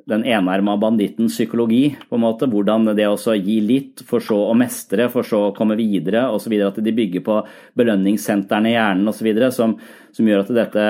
den 0.05 0.25
enarma 0.25 0.77
bandittens 0.77 1.35
psykologi, 1.35 1.97
på 2.09 2.17
en 2.17 2.23
måte, 2.23 2.47
hvordan 2.49 2.89
det 2.97 3.05
også 3.07 3.35
gi 3.37 3.59
litt, 3.63 4.01
for 4.07 4.23
så 4.23 4.37
å 4.49 4.55
mestre, 4.57 5.07
for 5.13 5.27
så 5.27 5.43
å 5.47 5.53
komme 5.55 5.77
videre 5.79 6.25
osv. 6.33 6.55
At 6.65 6.79
de 6.83 6.93
bygger 6.95 7.23
på 7.25 7.37
belønningssentrene 7.79 8.71
i 8.71 8.75
hjernen 8.75 9.11
osv. 9.11 9.29
Som, 9.53 9.77
som 10.11 10.27
gjør 10.27 10.45
at 10.45 10.53
dette 10.57 10.85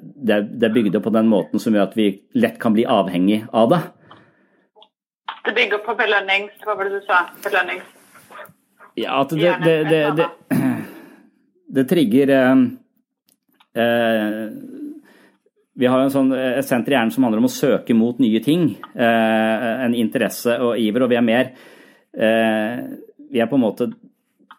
det 0.00 0.40
det 0.56 0.68
er 0.68 0.74
bygd 0.74 0.98
opp 0.98 1.06
på 1.08 1.14
den 1.14 1.30
måten 1.30 1.62
som 1.62 1.76
gjør 1.76 1.88
at 1.88 1.98
vi 1.98 2.10
lett 2.36 2.58
kan 2.62 2.74
bli 2.76 2.86
avhengig 2.88 3.44
av 3.52 3.70
det. 3.72 3.82
Det 5.46 5.54
bygger 5.54 5.84
på 5.86 5.94
belønnings... 5.94 6.56
Hva 6.64 6.74
var 6.74 6.88
det 6.88 6.98
du 6.98 7.06
sa? 7.06 7.22
Belønnings... 7.44 7.92
Ja, 8.96 9.20
at 9.20 9.30
det, 9.36 9.52
det, 9.62 9.76
det, 9.90 10.02
det, 10.16 10.60
det 11.76 11.84
trigger 11.90 12.30
eh, 12.32 12.62
eh, 13.76 14.40
Vi 15.76 15.88
har 15.92 16.08
sånn, 16.12 16.32
et 16.32 16.64
senter 16.64 16.94
i 16.94 16.96
hjernen 16.96 17.12
som 17.12 17.26
handler 17.26 17.42
om 17.42 17.48
å 17.50 17.52
søke 17.52 17.94
mot 17.96 18.20
nye 18.22 18.40
ting. 18.44 18.70
Eh, 18.96 19.66
en 19.86 19.96
interesse 19.96 20.56
og 20.64 20.80
iver, 20.80 21.04
og 21.04 21.12
vi 21.12 21.18
er 21.18 21.24
mer 21.24 21.50
eh, 22.16 22.84
Vi 23.28 23.42
er 23.42 23.50
på 23.50 23.58
en 23.58 23.64
måte 23.66 23.90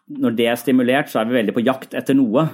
Når 0.08 0.36
det 0.38 0.46
er 0.46 0.60
stimulert, 0.60 1.10
så 1.10 1.20
er 1.20 1.28
vi 1.28 1.40
veldig 1.40 1.56
på 1.56 1.64
jakt 1.66 1.96
etter 1.98 2.16
noe. 2.16 2.46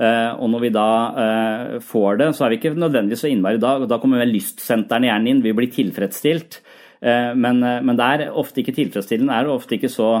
Eh, 0.00 0.32
og 0.40 0.48
når 0.52 0.62
vi 0.62 0.72
da 0.72 0.90
eh, 1.22 1.78
får 1.84 2.20
det, 2.20 2.28
så 2.36 2.46
er 2.46 2.52
vi 2.52 2.60
ikke 2.60 2.76
nødvendigvis 2.76 3.24
så 3.24 3.30
innmari 3.30 3.60
da. 3.60 3.74
Da 3.88 3.98
kommer 4.00 4.22
lystsentrene 4.28 5.08
i 5.08 5.10
hjernen 5.10 5.32
inn, 5.32 5.42
vi 5.44 5.54
blir 5.56 5.72
tilfredsstilt. 5.74 6.60
Eh, 7.00 7.32
men, 7.34 7.60
men 7.60 7.98
det 7.98 8.06
er 8.06 8.26
ofte 8.30 8.62
ikke 8.62 8.76
tilfredsstillende, 8.76 9.36
er 9.36 9.50
ofte 9.50 9.76
ikke 9.76 9.92
så 9.92 10.12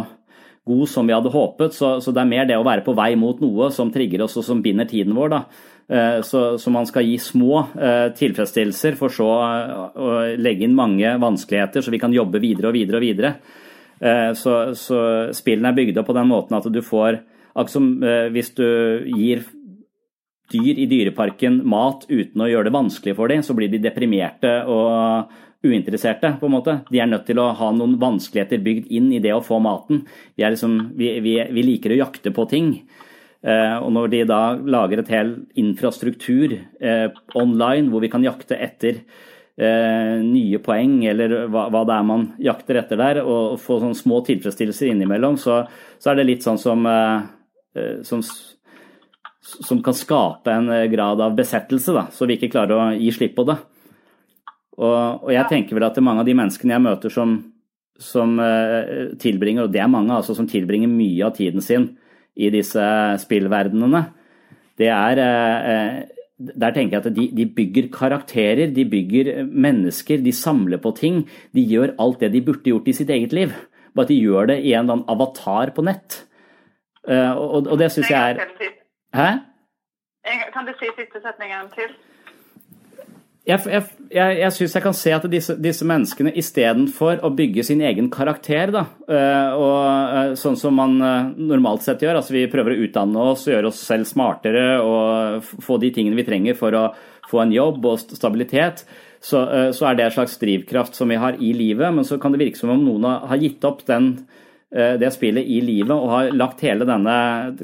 god 0.68 0.88
som 0.90 1.08
vi 1.08 1.14
hadde 1.16 1.32
håpet. 1.32 1.76
Så, 1.76 1.94
så, 2.04 2.12
det 2.12 2.24
er 2.24 2.32
mer 2.32 2.48
det 2.48 2.58
å 2.60 2.66
være 2.66 2.84
på 2.86 2.96
vei 2.98 3.12
mot 3.18 3.40
noe 3.42 3.70
som 3.74 3.92
trigger 3.94 4.26
oss 4.26 4.36
og 4.40 4.46
som 4.46 4.60
binder 4.64 4.88
tiden 4.90 5.16
vår. 5.16 5.32
da. 5.32 5.44
Så, 5.90 6.40
så, 6.62 6.70
man 6.70 6.86
skal 6.86 7.02
gi 7.02 7.16
små 7.18 7.64
eh, 7.74 8.12
tilfredsstillelser 8.14 8.94
for 8.94 9.10
så 9.10 9.26
å 9.26 10.10
legge 10.38 10.62
inn 10.62 10.76
mange 10.78 11.16
vanskeligheter, 11.18 11.82
så 11.82 11.90
vi 11.90 11.98
kan 11.98 12.14
jobbe 12.14 12.38
videre 12.38 12.70
og 12.70 12.76
videre 12.76 13.00
og 13.00 13.02
videre. 13.02 13.32
Eh, 13.98 14.30
så, 14.38 14.74
så 14.78 15.00
spillene 15.36 15.72
er 15.72 15.76
bygd 15.76 15.98
opp 16.00 16.08
på 16.08 16.16
den 16.16 16.30
måten 16.30 16.56
at 16.56 16.68
du 16.72 16.80
får 16.84 17.20
Akkurat 17.50 17.72
som 17.74 17.86
eh, 18.06 18.28
hvis 18.30 18.52
du 18.54 18.66
gir 19.10 19.42
dyr 20.50 20.78
i 20.78 20.86
dyreparken 20.86 21.60
mat 21.68 22.04
uten 22.08 22.42
å 22.42 22.46
gjøre 22.46 22.68
det 22.68 22.76
vanskelig 22.76 23.16
for 23.18 23.30
dem, 23.30 23.42
så 23.42 23.56
blir 23.58 23.70
de 23.72 23.80
deprimerte 23.82 24.52
og 24.70 25.34
uinteresserte, 25.66 26.36
på 26.40 26.46
en 26.46 26.54
måte. 26.54 26.76
De 26.94 27.02
er 27.02 27.10
nødt 27.10 27.26
til 27.28 27.42
å 27.42 27.50
ha 27.58 27.72
noen 27.74 27.98
vanskeligheter 28.00 28.62
bygd 28.64 28.86
inn 28.94 29.10
i 29.12 29.20
det 29.22 29.34
å 29.34 29.42
få 29.44 29.58
maten. 29.62 30.04
Vi, 30.38 30.46
liksom, 30.46 30.78
vi, 30.98 31.10
vi, 31.26 31.34
vi 31.50 31.66
liker 31.66 31.94
å 31.94 32.00
jakte 32.04 32.32
på 32.34 32.46
ting. 32.50 32.70
Eh, 33.40 33.76
og 33.80 33.88
når 33.96 34.12
de 34.12 34.20
da 34.28 34.42
lager 34.60 35.00
et 35.00 35.10
hel 35.14 35.30
infrastruktur 35.60 36.52
eh, 36.52 37.06
online 37.40 37.88
hvor 37.88 38.02
vi 38.04 38.10
kan 38.12 38.24
jakte 38.24 38.58
etter 38.60 38.98
eh, 39.00 40.20
nye 40.20 40.60
poeng, 40.60 40.98
eller 41.08 41.46
hva, 41.48 41.68
hva, 41.72 41.86
det 41.88 41.96
er 41.96 42.08
man 42.10 42.26
jakter 42.42 42.82
etter 42.82 43.00
der, 43.00 43.22
og 43.24 43.56
få 43.62 43.80
sånne 43.80 43.96
små 43.96 44.20
tilfredsstillelser 44.28 44.92
innimellom, 44.92 45.40
så, 45.40 45.62
så 45.96 46.12
er 46.12 46.20
det 46.20 46.28
litt 46.28 46.44
sånn 46.46 46.60
som, 46.60 46.84
som 48.04 48.24
som 49.40 49.80
kan 49.82 49.96
skape 49.96 50.52
en 50.52 50.68
grad 50.92 51.20
av 51.24 51.32
besettelse, 51.34 51.94
da, 51.96 52.04
så 52.12 52.28
vi 52.28 52.36
ikke 52.36 52.52
klarer 52.52 52.76
å 52.76 52.84
gi 52.94 53.08
slipp 53.14 53.32
på 53.38 53.46
det. 53.48 53.56
Og, 54.80 55.24
og 55.24 55.32
jeg 55.32 55.48
tenker 55.50 55.76
vel 55.76 55.86
at 55.88 55.98
mange 56.04 56.22
av 56.22 56.28
de 56.28 56.36
menneskene 56.36 56.76
jeg 56.76 56.84
møter 56.84 57.12
som, 57.12 57.32
som 58.00 58.36
uh, 58.38 59.16
tilbringer, 59.20 59.66
og 59.66 59.74
det 59.74 59.82
er 59.82 59.90
mange 59.90 60.14
altså, 60.14 60.36
som 60.36 60.48
tilbringer 60.48 60.92
mye 60.92 61.24
av 61.26 61.34
tiden 61.40 61.64
sin 61.64 61.88
i 62.36 62.50
disse 62.52 62.86
spillverdenene, 63.22 64.04
det 64.78 64.88
er 64.88 65.20
uh, 65.20 66.00
der 66.40 66.72
tenker 66.72 66.96
jeg 66.96 67.04
at 67.04 67.16
de, 67.16 67.26
de, 67.36 67.44
bygger 67.52 67.90
karakterer, 67.92 68.70
de 68.72 68.84
bygger 68.88 69.44
mennesker, 69.44 70.22
de 70.24 70.32
samler 70.32 70.80
på 70.80 70.94
ting. 70.96 71.26
De 71.52 71.60
gjør 71.68 71.92
alt 72.00 72.22
det 72.22 72.32
de 72.32 72.40
burde 72.40 72.64
gjort 72.64 72.88
i 72.88 72.94
sitt 72.96 73.10
eget 73.12 73.34
liv, 73.36 73.52
bare 73.92 74.08
at 74.08 74.12
de 74.12 74.16
gjør 74.22 74.48
det 74.48 74.56
i 74.62 74.72
en 74.72 74.86
eller 74.86 74.96
annen 74.96 75.10
avatar 75.12 75.74
på 75.76 75.84
nett. 75.84 76.22
og, 77.04 77.44
og, 77.44 77.66
og, 77.66 77.76
det 77.78 77.90
syns 77.92 78.10
jeg 78.10 78.30
er 78.30 78.40
Hæ? 79.16 79.28
Kan 80.54 80.66
du 80.68 80.72
si 80.78 80.88
siste 80.96 81.20
setningen 81.20 81.68
til? 81.74 81.92
Jeg, 83.48 83.82
jeg, 84.12 84.36
jeg, 84.36 84.52
syns 84.52 84.74
jeg 84.76 84.84
kan 84.84 84.96
se 84.96 85.12
at 85.16 85.24
disse, 85.32 85.54
disse 85.62 85.86
menneskene 85.88 86.32
istedenfor 86.38 87.22
å 87.24 87.30
bygge 87.34 87.64
sin 87.66 87.80
egen 87.86 88.10
karakter, 88.12 88.72
da, 88.74 88.82
eh, 89.08 89.54
og 89.56 89.76
eh, 89.86 90.32
sånn 90.40 90.58
som 90.60 90.76
man 90.76 90.98
eh, 91.00 91.30
normalt 91.50 91.86
sett 91.86 92.04
gjør, 92.04 92.20
altså 92.20 92.36
vi 92.36 92.48
prøver 92.52 92.76
å 92.76 92.82
utdanne 92.84 93.28
oss 93.32 93.46
og 93.48 93.54
gjøre 93.54 93.70
oss 93.72 93.80
selv 93.86 94.08
smartere 94.10 94.66
og 94.84 95.46
få 95.64 95.78
de 95.80 95.92
tingene 95.96 96.20
vi 96.20 96.26
trenger 96.28 96.58
for 96.58 96.76
å 96.76 96.84
få 97.30 97.40
en 97.44 97.54
jobb 97.54 97.88
og 97.88 98.02
stabilitet, 98.02 98.84
så, 99.20 99.44
så 99.76 99.86
er 99.86 99.96
det 99.96 100.06
en 100.06 100.14
slags 100.14 100.38
drivkraft 100.40 100.96
som 100.96 101.10
vi 101.12 101.18
har 101.20 101.36
i 101.38 101.50
livet. 101.54 101.92
Men 101.92 102.06
så 102.08 102.16
kan 102.18 102.32
det 102.32 102.40
virke 102.40 102.58
som 102.58 102.72
om 102.72 102.80
noen 102.80 103.04
har 103.28 103.38
gitt 103.38 103.62
opp 103.68 103.84
den, 103.86 104.14
det 104.70 105.10
spillet 105.12 105.44
i 105.50 105.58
livet 105.62 105.92
og 105.92 106.08
har 106.08 106.30
lagt 106.32 106.62
hele 106.64 106.86
denne 106.88 107.12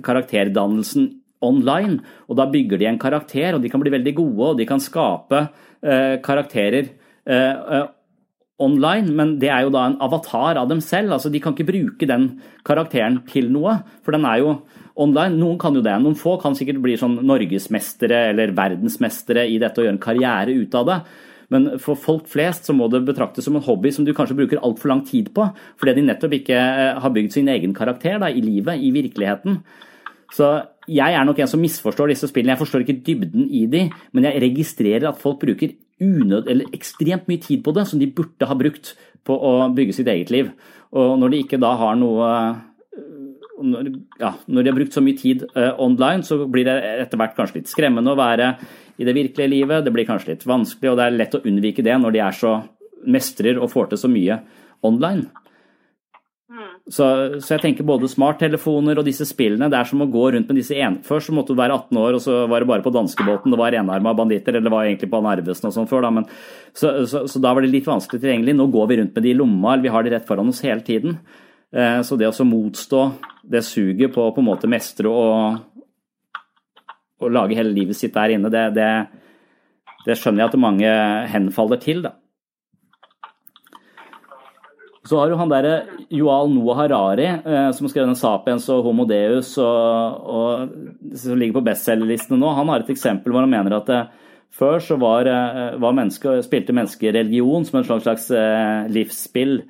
karakterdannelsen 0.04 1.08
online. 1.44 2.00
Og 2.30 2.38
da 2.38 2.48
bygger 2.50 2.80
de 2.80 2.88
en 2.90 3.02
karakter, 3.02 3.56
og 3.56 3.62
de 3.62 3.72
kan 3.72 3.82
bli 3.82 3.92
veldig 3.94 4.14
gode, 4.16 4.52
og 4.52 4.60
de 4.60 4.68
kan 4.68 4.82
skape 4.82 5.42
eh, 5.82 6.16
karakterer 6.24 6.88
eh, 7.26 7.52
eh, 7.76 7.86
online, 8.62 9.12
men 9.12 9.34
det 9.40 9.50
er 9.52 9.66
jo 9.66 9.74
da 9.74 9.84
en 9.88 9.98
avatar 10.00 10.56
av 10.56 10.70
dem 10.70 10.80
selv. 10.80 11.12
altså 11.12 11.32
De 11.32 11.40
kan 11.42 11.54
ikke 11.56 11.68
bruke 11.68 12.08
den 12.08 12.28
karakteren 12.66 13.20
til 13.28 13.50
noe, 13.52 13.80
for 14.04 14.16
den 14.16 14.24
er 14.28 14.40
jo 14.40 14.56
online. 14.96 15.36
Noen 15.36 15.60
kan 15.60 15.76
jo 15.76 15.84
det. 15.84 15.94
Noen 16.00 16.16
få 16.18 16.38
kan 16.40 16.56
sikkert 16.56 16.80
bli 16.84 16.96
sånn 17.00 17.20
norgesmestere 17.26 18.30
eller 18.32 18.56
verdensmestere 18.56 19.44
i 19.50 19.60
dette 19.60 19.82
og 19.82 19.88
gjøre 19.88 19.98
en 19.98 20.06
karriere 20.06 20.56
ut 20.56 20.76
av 20.80 20.88
det. 20.88 21.00
Men 21.52 21.68
for 21.82 21.98
folk 22.00 22.26
flest 22.30 22.66
så 22.66 22.74
må 22.74 22.88
det 22.90 23.04
betraktes 23.06 23.46
som 23.46 23.58
en 23.58 23.64
hobby 23.64 23.92
som 23.94 24.06
du 24.06 24.12
kanskje 24.16 24.38
bruker 24.38 24.62
altfor 24.66 24.90
lang 24.90 25.04
tid 25.06 25.30
på, 25.36 25.44
fordi 25.78 25.98
de 25.98 26.06
nettopp 26.08 26.38
ikke 26.40 26.56
eh, 26.56 26.96
har 27.02 27.12
bygd 27.14 27.36
sin 27.36 27.50
egen 27.52 27.76
karakter 27.76 28.18
da, 28.22 28.32
i 28.32 28.42
livet, 28.42 28.82
i 28.82 28.90
virkeligheten. 28.94 29.60
Så 30.34 30.48
jeg 30.86 31.16
er 31.16 31.26
nok 31.26 31.40
en 31.42 31.50
som 31.50 31.62
misforstår 31.62 32.12
disse 32.12 32.28
spillene. 32.30 32.54
Jeg 32.54 32.62
forstår 32.62 32.84
ikke 32.84 33.00
dybden 33.06 33.48
i 33.50 33.64
de, 33.70 33.86
men 34.14 34.28
jeg 34.28 34.42
registrerer 34.44 35.08
at 35.10 35.20
folk 35.20 35.40
bruker 35.42 35.74
unød, 36.02 36.48
eller 36.52 36.76
ekstremt 36.76 37.26
mye 37.30 37.42
tid 37.42 37.62
på 37.64 37.74
det 37.76 37.86
som 37.88 38.00
de 38.00 38.08
burde 38.12 38.48
ha 38.48 38.56
brukt 38.58 38.94
på 39.26 39.34
å 39.34 39.52
bygge 39.74 39.98
sitt 39.98 40.10
eget 40.12 40.32
liv. 40.34 40.50
Og 40.96 41.16
når 41.20 41.32
de 41.32 41.42
ikke 41.44 41.60
da 41.60 41.72
har 41.80 41.98
noe 41.98 42.30
når, 43.56 43.88
ja, 44.20 44.34
når 44.52 44.62
de 44.62 44.70
har 44.70 44.76
brukt 44.76 44.94
så 44.96 45.02
mye 45.04 45.16
tid 45.16 45.46
uh, 45.56 45.72
online, 45.80 46.24
så 46.26 46.42
blir 46.44 46.66
det 46.68 46.76
etter 47.06 47.20
hvert 47.20 47.36
kanskje 47.38 47.62
litt 47.62 47.70
skremmende 47.72 48.12
å 48.12 48.18
være 48.18 48.50
i 49.00 49.06
det 49.08 49.14
virkelige 49.16 49.52
livet. 49.52 49.84
Det 49.86 49.94
blir 49.94 50.08
kanskje 50.08 50.34
litt 50.34 50.44
vanskelig, 50.48 50.92
og 50.92 51.00
det 51.00 51.06
er 51.06 51.16
lett 51.16 51.38
å 51.38 51.42
unnvike 51.48 51.84
det 51.86 51.96
når 52.02 52.16
de 52.16 52.22
er 52.26 52.36
så 52.36 52.52
mestrer 53.08 53.60
og 53.60 53.70
får 53.72 53.92
til 53.92 54.02
så 54.02 54.10
mye 54.12 54.38
online. 54.86 55.30
Så, 56.86 57.06
så, 57.42 57.56
jeg 57.56 57.62
tenker 57.64 57.86
både 57.86 58.06
smarttelefoner 58.06 59.00
og 59.00 59.06
disse 59.08 59.24
spillene, 59.26 59.66
det 59.72 59.74
er 59.74 59.88
som 59.90 60.04
å 60.04 60.06
gå 60.06 60.28
rundt 60.36 60.50
med 60.52 60.60
disse 60.60 60.76
en... 60.78 61.00
Først 61.02 61.26
så 61.26 61.34
måtte 61.34 61.50
du 61.50 61.58
være 61.58 61.74
18 61.74 61.98
år, 61.98 62.14
og 62.14 62.22
så 62.22 62.36
var 62.46 62.62
det 62.62 62.68
bare 62.70 62.84
på 62.84 62.92
danskebåten 62.94 63.50
det 63.50 63.58
var 63.58 63.74
enarma 63.74 64.12
banditter, 64.14 64.54
eller 64.54 64.68
det 64.68 64.74
var 64.76 64.86
egentlig 64.86 65.08
på 65.10 65.18
Narvesen 65.24 65.66
og 65.66 65.74
sånn 65.74 65.88
før, 65.90 66.06
da. 66.06 66.12
Men, 66.14 66.28
så, 66.70 66.92
så, 67.10 67.24
så, 67.26 67.42
da 67.42 67.50
var 67.56 67.66
det 67.66 67.72
litt 67.72 67.88
vanskelig 67.90 68.22
tilgjengelig. 68.22 68.54
Nå 68.54 68.68
går 68.70 68.86
vi 68.92 68.98
rundt 69.00 69.18
med 69.18 69.26
de 69.26 69.32
i 69.32 69.38
lomma, 69.40 69.72
eller 69.72 69.88
vi 69.88 69.92
har 69.96 70.06
de 70.06 70.12
rett 70.14 70.28
foran 70.28 70.52
oss 70.52 70.62
hele 70.62 70.86
tiden. 70.86 71.18
Eh, 71.74 71.98
så 72.06 72.20
det 72.20 72.30
å 72.30 72.46
motstå 72.46 73.02
det 73.50 73.64
suget 73.66 74.14
på 74.14 74.22
å 74.22 74.34
på 74.36 74.44
en 74.44 74.48
måte 74.52 74.70
mestre 74.70 75.10
og, 75.10 75.58
og 77.18 77.34
lage 77.34 77.58
hele 77.58 77.74
livet 77.74 77.98
sitt 77.98 78.14
der 78.14 78.36
inne, 78.36 78.52
det, 78.54 78.62
det, 78.78 78.92
det 80.06 80.18
skjønner 80.20 80.44
jeg 80.44 80.52
at 80.52 80.62
mange 80.62 80.94
henfaller 81.34 81.82
til, 81.82 82.06
da. 82.06 82.14
Så 85.06 85.18
har 85.20 85.30
du 85.30 85.36
han 85.38 85.50
derre 85.50 85.84
Joal 86.10 86.50
Noah 86.50 86.80
Harari, 86.80 87.26
eh, 87.26 87.70
som 87.72 87.88
skrev 87.88 88.08
den 88.08 88.18
'Sapiens' 88.18 88.68
og 88.74 88.84
'Homo 88.84 89.06
Deus', 89.06 89.56
og, 89.58 90.26
og, 90.26 90.68
som 91.14 91.38
ligger 91.38 91.60
på 91.60 91.66
bestselgerlistene 91.68 92.38
nå. 92.40 92.54
Han 92.54 92.68
har 92.68 92.82
et 92.82 92.90
eksempel 92.90 93.32
hvor 93.32 93.46
han 93.46 93.50
mener 93.50 93.76
at 93.76 93.88
eh, 93.88 94.08
før 94.50 94.80
så 94.82 94.98
var, 94.98 95.26
eh, 95.26 95.78
var 95.78 95.94
menneske, 95.94 96.42
spilte 96.42 96.74
mennesker 96.74 97.12
religion 97.12 97.64
som 97.64 97.78
en 97.78 98.00
slags 98.00 98.30
eh, 98.30 98.88
livsspill. 98.88 99.62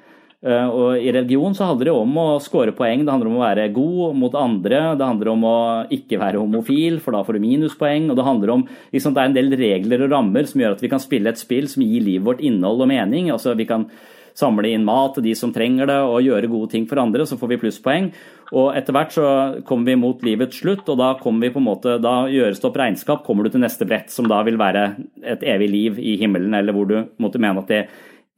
Og 0.46 1.00
I 1.02 1.10
religion 1.10 1.54
så 1.56 1.66
handler 1.66 1.88
det 1.88 1.92
om 1.96 2.18
å 2.22 2.38
score 2.38 2.70
poeng, 2.70 3.00
det 3.02 3.10
handler 3.10 3.30
om 3.32 3.38
å 3.40 3.42
være 3.42 3.72
god 3.74 4.14
mot 4.14 4.34
andre. 4.38 4.94
Det 4.94 5.06
handler 5.08 5.28
om 5.32 5.42
å 5.42 5.58
ikke 5.90 6.20
være 6.20 6.38
homofil, 6.38 7.00
for 7.02 7.16
da 7.16 7.24
får 7.24 7.34
du 7.34 7.40
minuspoeng. 7.42 8.10
og 8.10 8.16
Det 8.16 8.26
handler 8.28 8.52
om, 8.52 8.62
liksom, 8.92 9.14
det 9.16 9.22
er 9.22 9.30
en 9.32 9.34
del 9.34 9.56
regler 9.58 10.04
og 10.04 10.12
rammer 10.12 10.46
som 10.46 10.60
gjør 10.60 10.76
at 10.76 10.84
vi 10.84 10.92
kan 10.92 11.02
spille 11.02 11.32
et 11.32 11.40
spill 11.40 11.66
som 11.66 11.82
gir 11.82 12.04
livet 12.04 12.28
vårt 12.28 12.44
innhold 12.46 12.84
og 12.84 12.86
mening. 12.92 13.32
altså 13.32 13.56
vi 13.56 13.66
kan 13.66 13.88
samle 14.36 14.70
inn 14.72 14.84
mat 14.86 15.16
til 15.16 15.24
de 15.26 15.34
som 15.38 15.52
trenger 15.54 15.88
det, 15.88 15.98
og 16.04 16.24
gjøre 16.24 16.50
gode 16.52 16.72
ting 16.74 16.88
for 16.88 17.00
andre, 17.00 17.26
så 17.28 17.38
får 17.40 17.54
vi 17.54 17.60
plusspoeng. 17.62 18.10
Og 18.54 18.68
etter 18.78 18.94
hvert 18.94 19.14
så 19.14 19.28
kommer 19.66 19.90
vi 19.90 20.00
mot 20.00 20.20
livets 20.24 20.60
slutt, 20.62 20.84
og 20.92 21.00
da, 21.00 21.14
kommer 21.20 21.46
vi 21.46 21.54
på 21.54 21.62
en 21.62 21.68
måte, 21.68 21.96
da 22.02 22.18
gjøres 22.30 22.60
det 22.62 22.68
opp 22.68 22.76
regnskap. 22.78 23.24
Kommer 23.26 23.46
du 23.46 23.54
til 23.54 23.64
neste 23.64 23.88
brett, 23.88 24.12
som 24.12 24.28
da 24.30 24.42
vil 24.46 24.60
være 24.60 24.90
et 25.26 25.46
evig 25.46 25.70
liv 25.72 26.02
i 26.02 26.18
himmelen, 26.20 26.54
eller 26.54 26.76
hvor 26.76 26.90
du 26.90 27.00
måtte 27.22 27.42
mene 27.42 27.64
at 27.64 27.72
det 27.72 27.86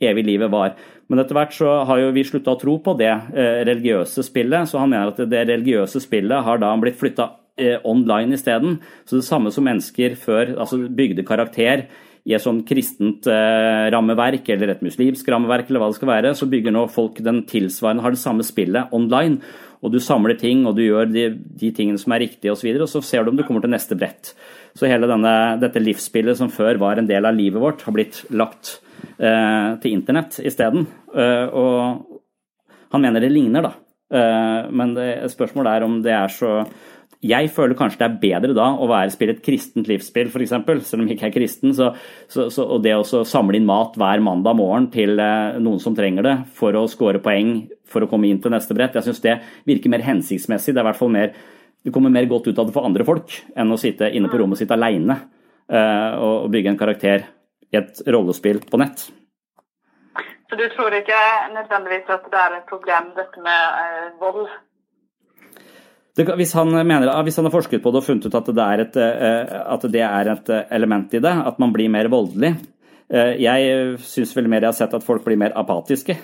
evige 0.00 0.30
livet 0.30 0.52
var. 0.52 0.76
Men 1.08 1.22
etter 1.22 1.37
hvert 1.37 1.54
så 1.56 1.72
har 1.88 2.00
jo 2.00 2.14
vi 2.14 2.24
slutta 2.26 2.54
å 2.54 2.61
tro 2.61 2.76
på 2.84 2.94
det 3.00 3.11
eh, 3.11 3.61
religiøse 3.66 4.22
spillet, 4.26 4.68
så 4.70 4.82
han 4.82 4.92
mener 4.92 5.12
at 5.12 5.22
det 5.30 5.44
religiøse 5.48 6.02
spillet 6.04 6.44
har 6.46 6.61
da 6.62 6.70
blitt 6.80 6.98
flytta 7.00 7.30
eh, 7.58 7.78
online 7.88 8.37
isteden. 8.38 8.78
Så 9.08 9.18
det 9.18 9.26
samme 9.26 9.52
som 9.54 9.66
mennesker 9.66 10.14
før 10.20 10.54
altså 10.54 10.84
bygde 10.87 11.26
karakter 11.26 11.88
i 12.26 12.35
et 12.37 12.42
sånn 12.42 12.64
kristent 12.68 13.28
eh, 13.31 13.87
rammeverk 13.94 14.48
eller 14.54 14.74
et 14.74 14.85
muslimsk 14.85 15.28
rammeverk, 15.31 15.68
eller 15.68 15.83
hva 15.83 15.90
det 15.92 15.98
skal 16.00 16.12
være, 16.12 16.35
så 16.37 16.48
bygger 16.50 16.74
nå 16.74 16.85
folk 16.92 17.22
den 17.24 17.44
tilsvarende, 17.48 18.04
har 18.04 18.14
det 18.14 18.22
samme 18.22 18.46
spillet 18.46 18.94
online. 18.96 19.40
Og 19.78 19.92
du 19.94 20.00
samler 20.02 20.35
ting, 20.38 20.64
og 20.66 20.74
du 20.74 20.83
gjør 20.83 21.07
de, 21.11 21.28
de 21.61 21.70
tingene 21.74 22.00
som 22.02 22.12
er 22.14 22.24
riktige 22.24 22.50
osv., 22.50 22.66
og, 22.72 22.88
så 22.90 22.98
og 22.98 23.04
så 23.04 23.11
ser 23.12 23.24
du 23.24 23.31
om 23.31 23.38
du 23.38 23.44
kommer 23.46 23.62
til 23.62 23.70
neste 23.70 23.98
brett. 23.98 24.33
Så 24.74 24.90
hele 24.90 25.07
denne, 25.11 25.35
dette 25.62 25.83
livsspillet 25.83 26.38
som 26.38 26.50
før 26.50 26.81
var 26.83 26.98
en 26.98 27.09
del 27.09 27.26
av 27.28 27.37
livet 27.37 27.62
vårt, 27.62 27.85
har 27.87 27.94
blitt 27.94 28.24
lagt 28.35 28.78
eh, 29.18 29.76
til 29.83 29.94
internett 29.94 30.40
isteden. 30.42 30.88
Eh, 31.14 31.46
og 31.54 32.18
han 32.90 33.04
mener 33.04 33.22
det 33.22 33.31
ligner, 33.33 33.68
da. 33.68 33.72
Eh, 34.09 34.68
men 34.74 34.94
det, 34.96 35.09
spørsmålet 35.33 35.76
er 35.76 35.87
om 35.87 35.98
det 36.04 36.14
er 36.16 36.33
så 36.33 36.52
jeg 37.24 37.50
føler 37.50 37.74
kanskje 37.78 37.98
det 37.98 38.07
er 38.07 38.18
bedre 38.22 38.54
da 38.54 38.68
å 38.78 38.87
være, 38.90 39.11
spille 39.11 39.35
et 39.35 39.42
kristent 39.42 39.88
livsspill, 39.90 40.31
f.eks., 40.31 40.54
selv 40.87 41.02
om 41.02 41.09
jeg 41.09 41.16
ikke 41.16 41.28
er 41.31 41.35
kristen. 41.35 41.74
Så, 41.74 41.90
så, 42.31 42.46
så, 42.54 42.66
og 42.76 42.85
det 42.85 42.94
å 42.94 43.24
samle 43.26 43.59
inn 43.59 43.66
mat 43.66 43.98
hver 43.98 44.22
mandag 44.22 44.59
morgen 44.61 44.87
til 44.94 45.18
eh, 45.18 45.59
noen 45.59 45.83
som 45.83 45.96
trenger 45.98 46.26
det, 46.26 46.37
for 46.54 46.78
å 46.78 46.87
score 46.90 47.22
poeng 47.24 47.64
for 47.88 48.04
å 48.04 48.11
komme 48.11 48.28
inn 48.28 48.38
til 48.42 48.54
neste 48.54 48.76
brett, 48.76 48.94
jeg 48.94 49.09
syns 49.09 49.24
det 49.24 49.38
virker 49.66 49.90
mer 49.90 50.04
hensiktsmessig. 50.07 50.74
Det 50.74 50.83
er 50.83 50.87
i 50.87 50.90
hvert 50.90 51.00
fall 51.00 51.14
mer 51.14 51.33
du 51.87 51.92
kommer 51.94 52.12
mer 52.12 52.26
godt 52.28 52.50
ut 52.50 52.59
av 52.59 52.68
det 52.68 52.74
for 52.74 52.87
andre 52.87 53.07
folk 53.07 53.35
enn 53.57 53.72
å 53.72 53.78
sitte 53.81 54.11
inne 54.11 54.31
på 54.31 54.40
rommet 54.40 54.61
sitt 54.61 54.72
aleine 54.74 55.14
eh, 55.70 56.14
og 56.18 56.50
bygge 56.52 56.74
en 56.74 56.81
karakter 56.81 57.24
i 57.72 57.78
et 57.81 58.02
rollespill 58.07 58.61
på 58.66 58.81
nett. 58.83 59.07
Så 60.48 60.57
du 60.57 60.64
tror 60.72 60.94
ikke 60.96 61.18
nødvendigvis 61.54 62.09
at 62.12 62.26
det 62.33 62.40
er 62.40 62.57
et 62.57 62.70
problem, 62.70 63.12
dette 63.16 63.44
med 63.44 63.83
eh, 63.83 64.09
vold? 64.20 64.48
Hvis, 66.18 66.54
han 66.59 66.72
mener, 66.72 67.11
hvis 67.26 67.38
han 67.38 67.46
har 67.46 67.54
forsket 67.54 67.83
på 67.83 67.92
det 67.92 68.00
og 68.00 68.07
funnet 68.07 68.26
ut 68.26 68.37
at 68.38 68.50
det, 68.50 68.64
er 68.64 68.83
et, 68.85 68.96
eh, 68.98 69.57
at 69.74 69.87
det 69.92 70.04
er 70.04 70.33
et 70.33 70.52
eh, 70.54 70.64
element 70.74 71.14
i 71.14 71.22
det, 71.22 71.35
at 71.50 71.59
man 71.62 71.74
blir 71.74 71.90
mer 71.92 72.11
voldelig 72.11 72.54
eh, 73.12 73.35
Jeg 73.38 73.98
syns 74.02 74.35
vel 74.37 74.50
mer 74.50 74.66
jeg 74.66 74.72
har 74.72 74.78
sett 74.81 74.96
at 74.98 75.07
folk 75.07 75.24
blir 75.26 75.38
mer 75.40 75.54
apatiske. 75.59 76.16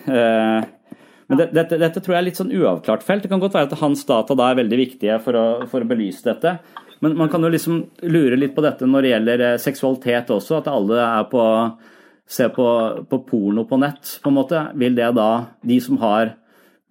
Men 1.24 1.40
det, 1.40 1.46
dette, 1.57 1.78
dette, 1.80 2.02
tror 2.04 2.16
jeg 2.16 2.20
er 2.20 2.26
litt 2.26 2.40
sånn 2.40 2.52
uavklart 2.52 3.04
felt. 3.07 3.24
Det 3.24 3.30
kan 3.33 3.40
godt 3.40 3.54
være 3.57 3.70
at 3.70 3.80
hans 3.80 4.02
data 4.04 4.37
da 4.37 4.50
er 4.50 4.59
veldig 4.61 4.78
viktige 4.83 5.16
for 5.24 5.38
å, 5.38 5.46
for 5.70 5.85
å 5.85 5.88
belyse 5.88 6.26
dette. 6.26 6.59
Men 7.00 7.16
man 7.16 7.30
kan 7.33 7.42
jo 7.42 7.52
liksom 7.52 7.80
lure 8.04 8.37
litt 8.37 8.52
på 8.57 8.64
dette 8.64 8.87
når 8.88 9.04
det 9.04 9.12
gjelder 9.14 9.44
seksualitet 9.62 10.30
også, 10.35 10.61
at 10.61 10.70
alle 10.72 11.00
er 11.00 11.26
på 11.33 11.44
ser 12.28 12.48
på, 12.48 12.66
på 13.09 13.18
porno 13.28 13.64
på 13.68 13.78
nett, 13.80 14.18
på 14.22 14.33
en 14.33 14.37
måte. 14.38 14.61
Vil 14.80 14.96
det 14.96 15.11
da, 15.16 15.28
de 15.64 15.80
som 15.85 15.98
har 16.02 16.35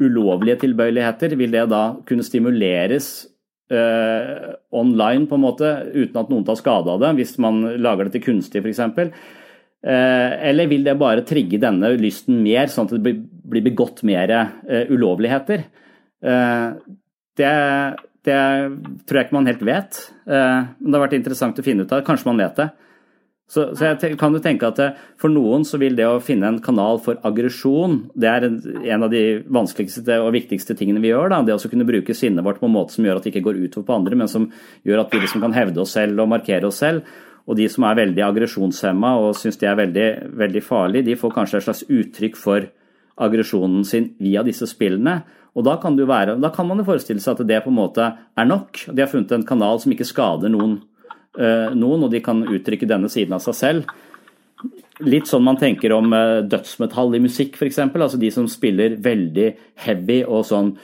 ulovlige 0.02 0.62
tilbøyeligheter, 0.64 1.36
vil 1.38 1.54
det 1.54 1.68
da 1.72 1.84
kunne 2.08 2.26
stimuleres 2.26 3.10
uh, 3.74 4.56
online 4.74 5.28
på 5.30 5.38
en 5.38 5.44
måte, 5.46 5.70
uten 5.94 6.20
at 6.22 6.32
noen 6.34 6.46
tar 6.48 6.58
skade 6.60 6.90
av 6.90 7.04
det, 7.04 7.14
hvis 7.20 7.36
man 7.44 7.62
lager 7.82 8.08
det 8.08 8.16
til 8.18 8.26
kunstig 8.32 8.64
f.eks.? 8.64 8.82
Uh, 9.84 9.92
eh, 9.92 10.34
eller 10.50 10.72
vil 10.72 10.88
det 10.88 10.98
bare 11.00 11.26
trigge 11.28 11.62
denne 11.62 11.94
lysten 12.00 12.42
mer, 12.46 12.72
sånn 12.72 12.90
at 12.90 12.98
det 12.98 13.18
blir 13.54 13.68
begått 13.70 14.02
mer 14.08 14.34
uh, 14.34 14.84
ulovligheter? 14.90 15.68
Det 16.24 17.54
det 18.24 18.40
tror 19.04 19.20
jeg 19.20 19.28
ikke 19.28 19.36
man 19.36 19.50
helt 19.50 19.66
vet. 19.68 20.00
Eh, 20.28 20.60
men 20.80 20.90
det 20.90 20.98
har 20.98 21.06
vært 21.08 21.18
interessant 21.18 21.60
å 21.60 21.66
finne 21.66 21.84
ut 21.84 21.92
av. 21.92 22.06
Kanskje 22.08 22.30
man 22.30 22.40
vet 22.40 22.60
det. 22.60 22.70
Så, 23.54 23.68
så 23.78 23.92
jeg 23.92 24.16
kan 24.18 24.34
jo 24.34 24.42
tenke 24.42 24.66
at 24.72 24.80
for 25.22 25.30
noen 25.30 25.62
så 25.68 25.78
vil 25.82 25.94
det 25.98 26.08
å 26.10 26.22
finne 26.24 26.50
en 26.50 26.62
kanal 26.64 26.98
for 27.04 27.20
aggresjon, 27.28 28.00
det 28.18 28.30
er 28.32 28.48
en 28.48 29.06
av 29.06 29.12
de 29.14 29.44
vanskeligste 29.46 30.18
og 30.24 30.32
viktigste 30.34 30.74
tingene 30.80 31.04
vi 31.04 31.12
gjør. 31.12 31.30
Da. 31.30 31.44
Det 31.46 31.54
å 31.54 31.70
kunne 31.70 31.86
bruke 31.86 32.16
sinnet 32.18 32.46
vårt 32.46 32.62
på 32.62 32.70
en 32.70 32.74
måte 32.74 32.96
som 32.96 33.06
gjør 33.06 33.20
at 33.20 33.28
det 33.28 33.36
ikke 33.36 33.46
går 33.52 33.62
utover 33.68 33.86
på 33.92 34.00
andre, 34.00 34.18
men 34.24 34.32
som 34.32 34.48
gjør 34.88 35.04
at 35.04 35.14
vi 35.14 35.22
liksom 35.22 35.44
kan 35.46 35.54
hevde 35.54 35.84
oss 35.84 35.94
selv 35.94 36.24
og 36.24 36.32
markere 36.34 36.72
oss 36.72 36.82
selv. 36.82 37.06
Og 37.44 37.60
de 37.60 37.68
som 37.70 37.86
er 37.86 38.00
veldig 38.00 38.24
aggresjonshemma 38.26 39.18
og 39.22 39.36
syns 39.38 39.60
det 39.62 39.70
er 39.70 39.78
veldig, 39.78 40.08
veldig 40.40 40.64
farlig, 40.64 41.04
de 41.06 41.20
får 41.20 41.36
kanskje 41.36 41.60
et 41.60 41.68
slags 41.68 41.86
uttrykk 41.92 42.40
for 42.40 42.70
aggresjonen 43.22 43.84
sin 43.86 44.14
via 44.24 44.42
disse 44.48 44.66
spillene. 44.70 45.20
Og 45.54 45.68
da 45.68 45.76
kan, 45.82 45.94
være, 46.00 46.40
da 46.42 46.50
kan 46.50 46.66
man 46.66 46.82
jo 46.82 46.88
forestille 46.88 47.22
seg 47.22 47.38
at 47.38 47.46
det 47.50 47.60
på 47.62 47.70
en 47.70 47.78
måte 47.78 48.08
er 48.10 48.48
nok. 48.50 48.88
De 48.90 49.04
har 49.04 49.12
funnet 49.12 49.36
en 49.36 49.46
kanal 49.46 49.78
som 49.84 49.94
ikke 49.94 50.08
skader 50.10 50.50
noen, 50.50 50.80
noen 51.34 52.04
og 52.06 52.12
de 52.14 52.20
kan 52.22 52.44
uttrykke 52.46 52.86
denne 52.86 53.10
siden 53.10 53.34
av 53.34 53.42
seg 53.42 53.56
selv. 53.58 53.94
Litt 55.04 55.28
sånn 55.28 55.44
man 55.44 55.58
tenker 55.60 55.94
om 55.96 56.12
øh, 56.14 56.44
dødsmetall 56.46 57.16
i 57.18 57.24
musikk, 57.24 57.58
f.eks. 57.58 57.80
Altså 57.90 58.20
de 58.22 58.30
som 58.32 58.46
spiller 58.50 59.00
veldig 59.02 59.48
heavy 59.88 60.22
og 60.24 60.46
sånn 60.48 60.76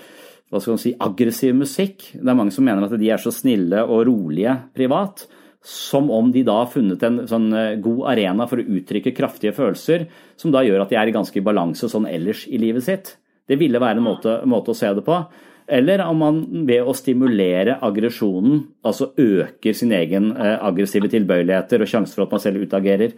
hva 0.49 0.57
skal 0.57 0.73
man 0.73 0.81
si, 0.81 0.95
aggressiv 0.97 1.53
musikk. 1.53 2.07
Det 2.15 2.25
er 2.25 2.37
mange 2.37 2.53
som 2.55 2.65
mener 2.65 2.87
at 2.87 2.95
de 2.97 3.11
er 3.13 3.21
så 3.21 3.29
snille 3.33 3.83
og 3.85 4.07
rolige 4.09 4.55
privat. 4.73 5.27
Som 5.61 6.07
om 6.15 6.31
de 6.33 6.41
da 6.47 6.55
har 6.61 6.71
funnet 6.71 7.03
en 7.05 7.21
sånn 7.29 7.51
øh, 7.53 7.75
god 7.85 8.01
arena 8.15 8.47
for 8.49 8.61
å 8.61 8.79
uttrykke 8.79 9.13
kraftige 9.13 9.53
følelser, 9.55 10.07
som 10.39 10.55
da 10.55 10.63
gjør 10.65 10.83
at 10.83 10.91
de 10.91 10.97
er 10.97 11.11
i 11.11 11.15
ganske 11.15 11.45
balanse 11.45 11.91
sånn 11.91 12.09
ellers 12.09 12.47
i 12.49 12.57
livet 12.61 12.87
sitt. 12.87 13.13
Det 13.49 13.59
ville 13.61 13.81
være 13.81 14.01
en 14.01 14.07
måte, 14.07 14.39
måte, 14.49 14.73
å 14.73 14.77
se 14.77 14.89
det 14.95 15.05
på. 15.05 15.21
Eller 15.69 16.01
om 16.05 16.17
man 16.23 16.39
ved 16.67 16.87
å 16.87 16.95
stimulere 16.97 17.77
aggresjonen, 17.85 18.63
altså 18.85 19.11
øker 19.21 19.75
sin 19.77 19.93
egen 19.93 20.31
eh, 20.33 20.55
aggressive 20.65 21.11
tilbøyeligheter 21.13 21.85
og 21.85 21.91
sjanse 21.91 22.17
for 22.17 22.25
at 22.25 22.33
man 22.33 22.43
selv 22.43 22.65
utagerer. 22.65 23.13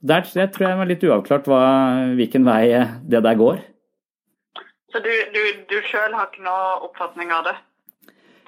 Der 0.00 0.24
tror 0.24 0.40
jeg 0.40 0.54
det 0.56 0.70
er 0.70 0.88
litt 0.88 1.04
uavklart 1.04 1.50
hva, 1.50 1.64
hvilken 2.16 2.46
vei 2.48 2.62
det 3.04 3.20
der 3.26 3.36
går. 3.36 3.60
Så 4.90 5.02
du, 5.04 5.10
du, 5.34 5.42
du 5.70 5.76
sjøl 5.86 6.16
har 6.16 6.30
ikke 6.30 6.46
noe 6.46 6.80
oppfatning 6.88 7.30
av 7.36 7.44
det? 7.50 7.58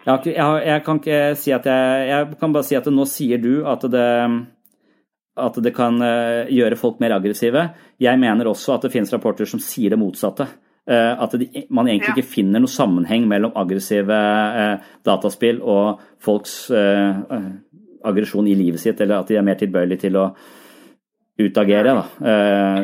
Jeg, 0.03 0.33
jeg, 0.33 0.62
jeg, 0.67 0.83
kan 0.83 0.99
ikke 0.99 1.21
si 1.38 1.53
at 1.55 1.67
jeg 1.69 2.07
Jeg 2.09 2.38
kan 2.41 2.55
bare 2.57 2.67
si 2.67 2.75
at 2.75 2.88
nå 2.91 3.05
sier 3.07 3.38
du 3.38 3.53
at 3.71 3.85
det 3.93 4.09
at 5.33 5.57
det 5.65 5.73
kan 5.73 5.97
eh, 6.05 6.51
gjøre 6.53 6.77
folk 6.77 6.99
mer 7.01 7.15
aggressive. 7.17 7.62
Jeg 8.03 8.21
mener 8.21 8.51
også 8.51 8.75
at 8.75 8.83
det 8.85 8.93
finnes 8.93 9.12
rapporter 9.15 9.49
som 9.49 9.62
sier 9.65 9.95
det 9.95 10.01
motsatte. 10.01 10.45
Eh, 10.90 11.23
at 11.23 11.35
de, 11.38 11.66
man 11.71 11.87
egentlig 11.87 12.16
ikke 12.16 12.31
finner 12.40 12.62
noe 12.62 12.71
sammenheng 12.71 13.29
mellom 13.31 13.53
aggressive 13.59 14.16
eh, 14.62 14.88
dataspill 15.07 15.61
og 15.62 16.01
folks 16.23 16.57
eh, 16.75 17.21
aggresjon 18.03 18.49
i 18.51 18.57
livet 18.59 18.83
sitt, 18.83 18.99
eller 18.99 19.21
at 19.21 19.31
de 19.31 19.38
er 19.38 19.47
mer 19.47 19.61
tilbøyelige 19.61 20.09
til 20.09 20.18
å 20.18 20.25
utagere. 21.38 21.95
Da, 21.95 22.03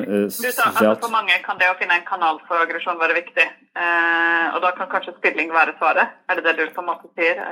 du 0.06 0.30
sa 0.30 0.70
at 0.70 1.02
For 1.02 1.10
mange 1.10 1.34
kan 1.42 1.58
det 1.58 1.72
å 1.72 1.74
finne 1.80 1.98
en 1.98 2.06
kanal 2.06 2.38
for 2.46 2.62
aggresjon 2.62 3.02
være 3.02 3.18
viktig. 3.18 3.44
og 3.76 4.62
da 4.62 4.70
kan 4.78 4.88
kanskje 4.94 5.18
spilling 5.18 5.52
være 5.52 5.74
svaret? 5.78 6.16
Er 6.30 6.38
det 6.38 6.46
det 6.46 6.54
du 6.56 6.72
på 6.74 6.82
en 6.82 6.88
måte 6.88 7.10
sier? 7.18 7.42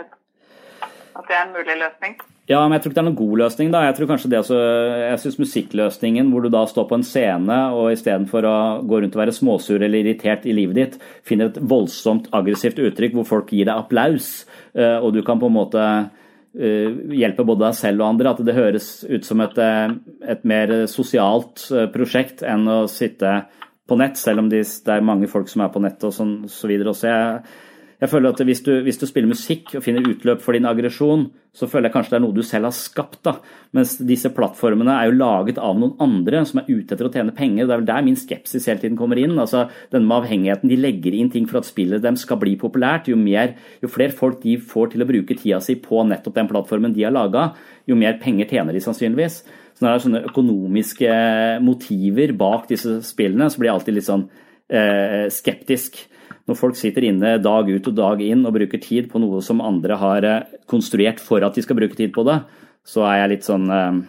At 0.86 1.28
det 1.28 1.36
er 1.36 1.42
en 1.42 1.54
mulig 1.58 1.76
løsning? 1.82 2.16
Ja, 2.46 2.60
men 2.62 2.76
jeg 2.76 2.84
tror 2.84 2.92
ikke 2.92 2.96
det 2.96 3.02
er 3.02 3.08
noen 3.08 3.18
god 3.18 3.38
løsning. 3.40 3.70
da. 3.74 3.80
Jeg 3.88 3.96
tror 3.96 4.08
kanskje 4.12 4.28
det 4.30 4.38
også, 4.38 4.58
jeg 5.02 5.18
synes 5.22 5.38
musikkløsningen 5.42 6.28
hvor 6.30 6.44
du 6.44 6.50
da 6.54 6.62
står 6.70 6.84
på 6.86 6.98
en 7.00 7.06
scene 7.06 7.56
og 7.74 7.90
istedenfor 7.90 8.46
å 8.46 8.58
gå 8.86 9.00
rundt 9.02 9.18
og 9.18 9.22
være 9.24 9.34
småsur 9.34 9.82
eller 9.82 10.04
irritert 10.04 10.46
i 10.46 10.54
livet 10.54 10.78
ditt, 10.78 10.94
finner 11.26 11.50
et 11.50 11.58
voldsomt 11.58 12.30
aggressivt 12.36 12.78
uttrykk 12.78 13.18
hvor 13.18 13.26
folk 13.26 13.50
gir 13.50 13.66
deg 13.66 13.74
applaus, 13.74 14.46
eh, 14.78 14.94
og 14.94 15.16
du 15.16 15.24
kan 15.26 15.42
på 15.42 15.50
en 15.50 15.56
måte 15.58 15.82
eh, 15.82 16.94
hjelpe 17.18 17.42
både 17.42 17.66
deg 17.66 17.78
selv 17.80 18.04
og 18.04 18.12
andre. 18.12 18.36
At 18.36 18.46
det 18.46 18.54
høres 18.54 18.90
ut 19.10 19.26
som 19.26 19.42
et, 19.42 19.58
eh, 19.58 19.98
et 20.30 20.46
mer 20.46 20.76
sosialt 20.92 21.66
prosjekt 21.96 22.46
enn 22.46 22.62
å 22.70 22.84
sitte 22.86 23.40
på 23.86 23.98
nett, 23.98 24.18
selv 24.22 24.44
om 24.44 24.50
det 24.50 24.62
er 24.62 25.02
mange 25.02 25.26
folk 25.30 25.50
som 25.50 25.66
er 25.66 25.74
på 25.74 25.82
nett 25.82 26.02
og 26.06 26.14
sånn 26.14 26.36
så 26.50 26.70
videre 26.70 26.94
også. 26.94 27.10
Jeg, 27.10 27.65
jeg 27.96 28.10
føler 28.12 28.34
at 28.34 28.40
hvis 28.44 28.60
du, 28.60 28.72
hvis 28.84 28.98
du, 29.00 29.06
spiller 29.08 29.30
musikk 29.30 29.70
og 29.78 29.84
finner 29.84 30.04
utløp 30.04 30.42
for 30.44 30.52
din 30.52 30.68
aggresjon, 30.68 31.30
så 31.56 31.64
føler 31.70 31.88
jeg 31.88 31.94
kanskje 31.94 32.12
det 32.12 32.18
er 32.18 32.22
noe 32.26 32.36
du 32.36 32.42
selv 32.44 32.68
har 32.68 32.74
skapt. 32.76 33.22
da. 33.24 33.38
Mens 33.76 33.94
disse 34.04 34.28
plattformene 34.36 34.92
er 34.92 35.08
jo 35.08 35.16
laget 35.16 35.60
av 35.62 35.78
noen 35.80 35.94
andre 36.04 36.42
som 36.48 36.60
er 36.60 36.68
ute 36.68 36.92
etter 36.92 37.08
å 37.08 37.12
tjene 37.12 37.32
penger. 37.36 37.64
Det 37.64 37.72
er 37.72 37.80
vel 37.80 37.88
der 37.88 38.04
min 38.04 38.18
skepsis 38.20 38.68
hele 38.68 38.82
tiden 38.82 38.98
kommer 39.00 39.16
inn. 39.20 39.32
altså 39.40 39.64
Denne 39.92 40.04
med 40.04 40.18
avhengigheten. 40.18 40.68
De 40.68 40.76
legger 40.76 41.16
inn 41.16 41.30
ting 41.32 41.48
for 41.48 41.62
at 41.62 41.68
spillet 41.68 42.04
dem 42.04 42.18
skal 42.20 42.40
bli 42.42 42.52
populært. 42.60 43.08
Jo, 43.08 43.16
mer, 43.16 43.54
jo 43.80 43.88
flere 43.92 44.12
folk 44.16 44.42
de 44.42 44.58
får 44.60 44.92
til 44.92 45.04
å 45.04 45.08
bruke 45.08 45.38
tida 45.38 45.62
si 45.64 45.78
på 45.80 46.02
nettopp 46.04 46.36
den 46.36 46.50
plattformen 46.50 46.92
de 46.92 47.06
har 47.06 47.14
laga, 47.16 47.54
jo 47.88 47.96
mer 47.96 48.18
penger 48.20 48.50
tjener 48.50 48.76
de 48.76 48.82
sannsynligvis. 48.84 49.38
Så 49.76 49.84
når 49.84 49.88
det 49.88 49.94
er 49.94 50.04
sånne 50.04 50.22
økonomiske 50.28 51.16
motiver 51.64 52.36
bak 52.36 52.68
disse 52.68 52.98
spillene, 53.04 53.48
så 53.48 53.60
blir 53.60 53.70
jeg 53.70 53.78
alltid 53.78 53.96
litt 53.96 54.08
sånn 54.08 54.26
eh, 54.68 55.26
skeptisk 55.32 55.98
når 56.46 56.58
folk 56.58 56.78
sitter 56.78 57.06
inne 57.08 57.36
dag 57.42 57.68
ut 57.68 57.88
og 57.90 57.96
dag 57.96 58.22
inn 58.22 58.46
og 58.46 58.54
bruker 58.54 58.82
tid 58.82 59.10
på 59.10 59.20
noe 59.22 59.42
som 59.42 59.62
andre 59.64 59.98
har 59.98 60.26
eh, 60.26 60.58
konstruert 60.70 61.22
for 61.22 61.42
at 61.42 61.56
de 61.56 61.64
skal 61.64 61.78
bruke 61.78 61.98
tid 61.98 62.12
på 62.14 62.22
det, 62.26 62.38
så 62.86 63.02
er 63.08 63.22
jeg 63.22 63.32
litt 63.34 63.48
sånn 63.48 63.66
eh, 63.74 64.02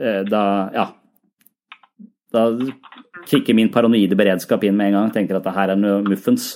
eh, 0.00 0.20
Da, 0.28 0.42
ja. 0.76 0.90
Da 2.30 2.44
kicker 3.26 3.56
min 3.58 3.72
paranoide 3.72 4.14
beredskap 4.18 4.62
inn 4.64 4.76
med 4.78 4.92
en 4.92 5.00
gang. 5.00 5.08
Tenker 5.16 5.40
at 5.40 5.48
det 5.48 5.56
her 5.56 5.72
er 5.72 5.80
noe 5.80 6.04
muffens. 6.06 6.52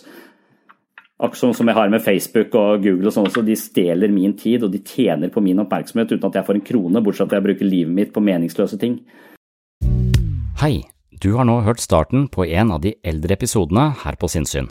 Akkurat 1.19 1.57
som 1.57 1.67
jeg 1.67 1.75
har 1.75 1.91
med 1.91 2.05
Facebook 2.05 2.55
og 2.59 2.85
Google 2.85 3.11
og 3.11 3.17
sånn 3.17 3.27
også. 3.27 3.43
De 3.43 3.57
stjeler 3.59 4.13
min 4.13 4.37
tid, 4.39 4.63
og 4.63 4.71
de 4.71 4.79
tjener 4.87 5.33
på 5.35 5.43
min 5.43 5.65
oppmerksomhet 5.65 6.15
uten 6.15 6.29
at 6.29 6.39
jeg 6.39 6.47
får 6.47 6.61
en 6.61 6.67
krone, 6.69 7.03
bortsett 7.03 7.27
fra 7.27 7.33
at 7.33 7.41
jeg 7.41 7.47
bruker 7.49 7.71
livet 7.71 7.97
mitt 7.97 8.15
på 8.15 8.23
meningsløse 8.23 8.79
ting. 8.79 9.01
Hei, 10.63 10.85
du 11.11 11.33
har 11.35 11.49
nå 11.49 11.59
hørt 11.67 11.83
starten 11.83 12.29
på 12.31 12.47
en 12.47 12.71
av 12.75 12.85
de 12.85 12.95
eldre 13.03 13.35
episodene 13.35 13.91
her 14.05 14.21
på 14.21 14.31
Sinnsyn. 14.31 14.71